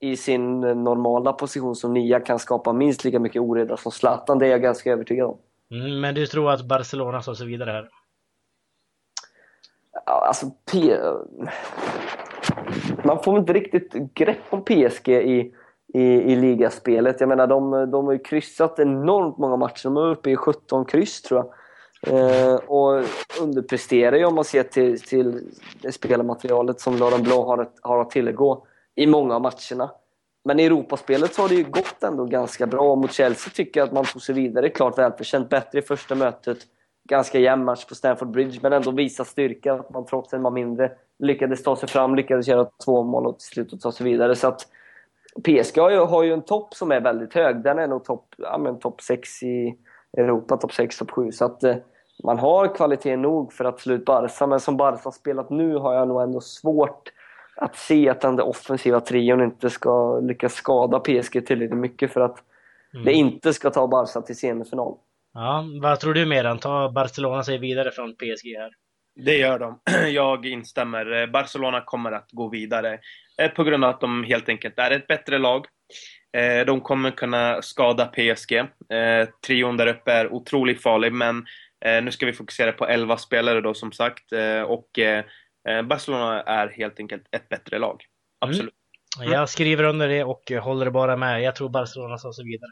[0.00, 4.46] i sin normala position som nia kan skapa minst lika mycket oreda som Zlatan, det
[4.46, 5.38] är jag ganska övertygad om.
[5.70, 7.88] Mm, men du tror att Barcelona tar sig vidare här?
[10.06, 10.96] Alltså, P
[13.04, 15.54] man får inte riktigt grepp om PSG i
[15.94, 17.20] i, i ligaspelet.
[17.20, 19.84] Jag menar, de, de har ju kryssat enormt många matcher.
[19.84, 21.54] De är uppe i 17 kryss, tror jag.
[22.06, 23.04] Eh, och
[23.40, 25.40] underpresterar ju om man ser till, till
[25.82, 29.90] det spelarmaterialet som Laurent Blanc har, har att tillgå i många av matcherna.
[30.44, 32.94] Men i Europaspelet så har det ju gått ändå ganska bra.
[32.96, 35.48] Mot Chelsea tycker jag att man tog sig vidare klart välförtjänt.
[35.48, 36.58] Bättre i första mötet.
[37.08, 39.72] Ganska jämn match på Stamford Bridge, men ändå visa styrka.
[39.72, 43.38] Att man trots en man mindre lyckades ta sig fram, lyckades göra två mål och
[43.38, 44.36] till slut ta sig vidare.
[44.36, 44.66] Så att
[45.44, 47.62] PSG har ju, har ju en topp som är väldigt hög.
[47.62, 49.76] Den är nog topp ja, top 6 i
[50.16, 51.32] Europa, topp 6, topp 7.
[51.32, 51.76] Så att eh,
[52.24, 54.46] man har kvalitet nog för att slå ut Barca.
[54.46, 57.12] Men som Barca har spelat nu har jag nog ändå svårt
[57.56, 62.42] att se att den offensiva trion inte ska lyckas skada PSG tillräckligt mycket för att
[62.94, 63.04] mm.
[63.04, 64.96] det inte ska ta Barca till semifinal.
[65.34, 66.58] Ja, vad tror du Meran?
[66.58, 68.70] Tar Barcelona sig vidare från PSG här?
[69.24, 69.80] Det gör de.
[70.12, 71.26] Jag instämmer.
[71.26, 72.98] Barcelona kommer att gå vidare
[73.42, 75.66] eh, på grund av att de helt enkelt är ett bättre lag.
[76.36, 78.52] Eh, de kommer kunna skada PSG.
[78.52, 81.46] Eh, trion där uppe är otroligt farlig, men
[82.02, 84.32] nu ska vi fokusera på 11 spelare då som sagt.
[84.66, 84.90] Och
[85.84, 88.04] Barcelona är helt enkelt ett bättre lag.
[88.44, 88.50] Mm.
[88.50, 88.74] Absolut.
[88.74, 88.79] Mm.
[89.18, 89.32] Mm.
[89.32, 91.42] Jag skriver under det och håller bara med.
[91.42, 92.70] Jag tror Barcelona och så vidare.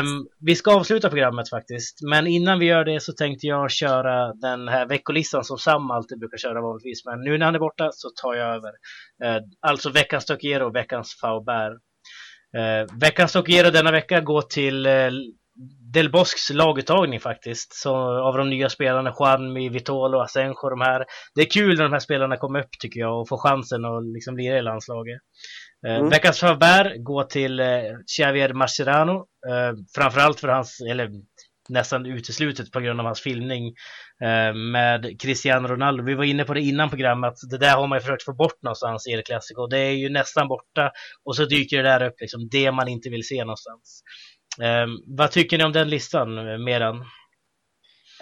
[0.00, 4.32] Um, vi ska avsluta programmet faktiskt, men innan vi gör det så tänkte jag köra
[4.32, 7.04] den här veckolistan som Sam alltid brukar köra vanligtvis.
[7.04, 8.70] Men nu när han är borta så tar jag över.
[9.24, 11.72] Uh, alltså veckans Tokiero och veckans Faubert.
[12.56, 15.10] Ehm, uh, veckans Tokiero denna vecka går till uh,
[15.92, 17.74] Del Bosques laguttagning faktiskt.
[17.74, 17.94] Så,
[18.28, 21.04] av de nya spelarna, Juanmi, Vitolo, Asenjo, de här.
[21.34, 24.04] Det är kul när de här spelarna kommer upp tycker jag och får chansen att
[24.04, 25.18] liksom lira i landslaget.
[25.86, 26.08] Eh, mm.
[26.08, 27.66] Veckans Faber går till eh,
[28.16, 29.14] Xavier Mascherano.
[29.48, 31.10] Eh, framförallt för hans, eller
[31.70, 33.66] nästan uteslutet på grund av hans filmning
[34.22, 36.04] eh, med Cristiano Ronaldo.
[36.04, 38.62] Vi var inne på det innan programmet, det där har man ju försökt få bort
[38.62, 39.66] någonstans i El Clasico.
[39.66, 40.90] Det är ju nästan borta
[41.24, 44.02] och så dyker det där upp, liksom det man inte vill se någonstans.
[44.58, 46.34] Um, vad tycker ni om den listan,
[46.64, 47.04] Meran?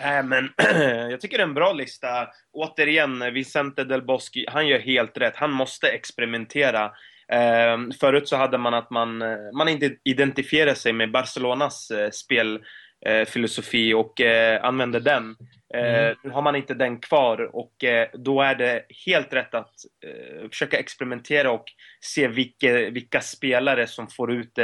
[0.01, 0.51] Äh, men,
[1.11, 2.29] jag tycker det är en bra lista.
[2.53, 5.37] Återigen, Vicente Del Bosque, han gör helt rätt.
[5.37, 6.93] Han måste experimentera.
[7.33, 9.19] Uh, förut så hade man att man,
[9.55, 15.37] man inte identifierade sig med Barcelonas uh, spelfilosofi uh, och uh, använde den.
[15.75, 16.17] Mm.
[16.25, 17.73] Nu har man inte den kvar och
[18.13, 19.75] då är det helt rätt att
[20.51, 21.65] försöka experimentera och
[22.01, 24.59] se vilka, vilka spelare som får ut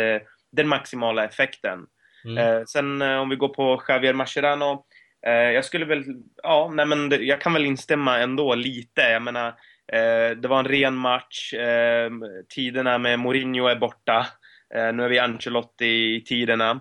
[0.55, 1.86] den maximala effekten.
[2.24, 2.38] Mm.
[2.38, 4.84] Eh, sen eh, om vi går på Javier Mascherano.
[5.26, 6.05] Eh, jag skulle väl,
[6.42, 9.00] ja, nej men det, jag kan väl instämma ändå lite.
[9.00, 9.48] Jag menar,
[9.92, 11.55] eh, det var en ren match.
[11.55, 12.11] Eh,
[12.55, 14.26] tiderna med Mourinho är borta.
[14.74, 16.80] Eh, nu är vi Ancelotti i tiderna.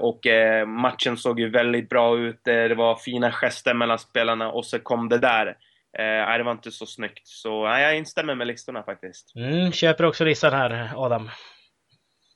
[0.00, 0.20] och
[0.66, 2.40] matchen såg ju väldigt bra ut.
[2.44, 5.56] det var fina gester mellan spelarna och så kom det där.
[5.98, 7.26] Eh, det var inte så snyggt.
[7.26, 9.32] Så nej, jag instämmer med listorna faktiskt.
[9.36, 11.30] Mm, köper också listan här, Adam.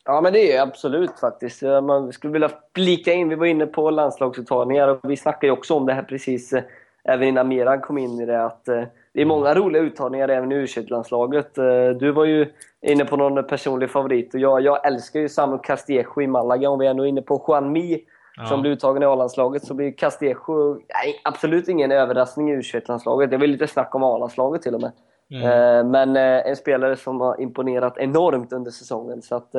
[0.05, 1.63] Ja, men det är absolut faktiskt.
[1.63, 5.75] Man skulle vilja flika in, vi var inne på landslagsuttagningar och vi snackade ju också
[5.75, 6.63] om det här precis eh,
[7.05, 8.83] även innan Miran kom in i det att eh,
[9.13, 12.47] det är många roliga uttagningar även i u landslaget eh, Du var ju
[12.81, 16.71] inne på någon personlig favorit och jag, jag älskar ju Samuel Castillejo i Malaga.
[16.71, 18.05] Om vi är nu inne på Juan Mi
[18.37, 18.47] ja.
[18.47, 23.31] som blir uttagen i A-landslaget så blir Castillejo nej, absolut ingen överraskning i u landslaget
[23.31, 24.93] Det var lite snack om A-landslaget till och med.
[25.31, 25.91] Mm.
[25.91, 29.23] Men en spelare som har imponerat enormt under säsongen.
[29.23, 29.55] Så att,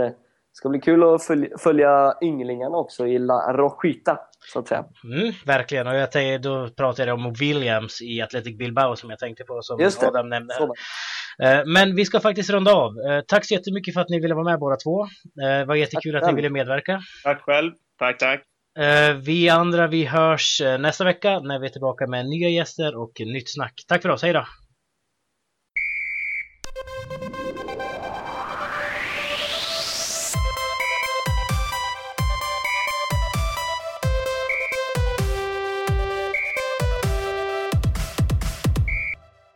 [0.54, 4.20] ska bli kul att följa, följa ynglingarna också i La Rojita,
[4.54, 4.86] så att säga.
[5.04, 9.20] Mm, verkligen, och jag tänkte, då pratade jag om Williams i Athletic Bilbao som jag
[9.20, 10.08] tänkte på, som Just det.
[10.08, 10.54] Adam nämnde.
[10.54, 10.70] Här.
[11.40, 12.92] Eh, men vi ska faktiskt runda av.
[13.00, 15.08] Eh, tack så jättemycket för att ni ville vara med båda två.
[15.36, 17.02] Det eh, var jättekul tack att ni ville medverka.
[17.24, 17.72] Tack själv.
[18.00, 18.44] Tack, tack.
[19.24, 23.54] Vi andra, vi hörs nästa vecka när vi är tillbaka med nya gäster och nytt
[23.54, 23.74] snack.
[23.88, 24.46] Tack för oss, hej då!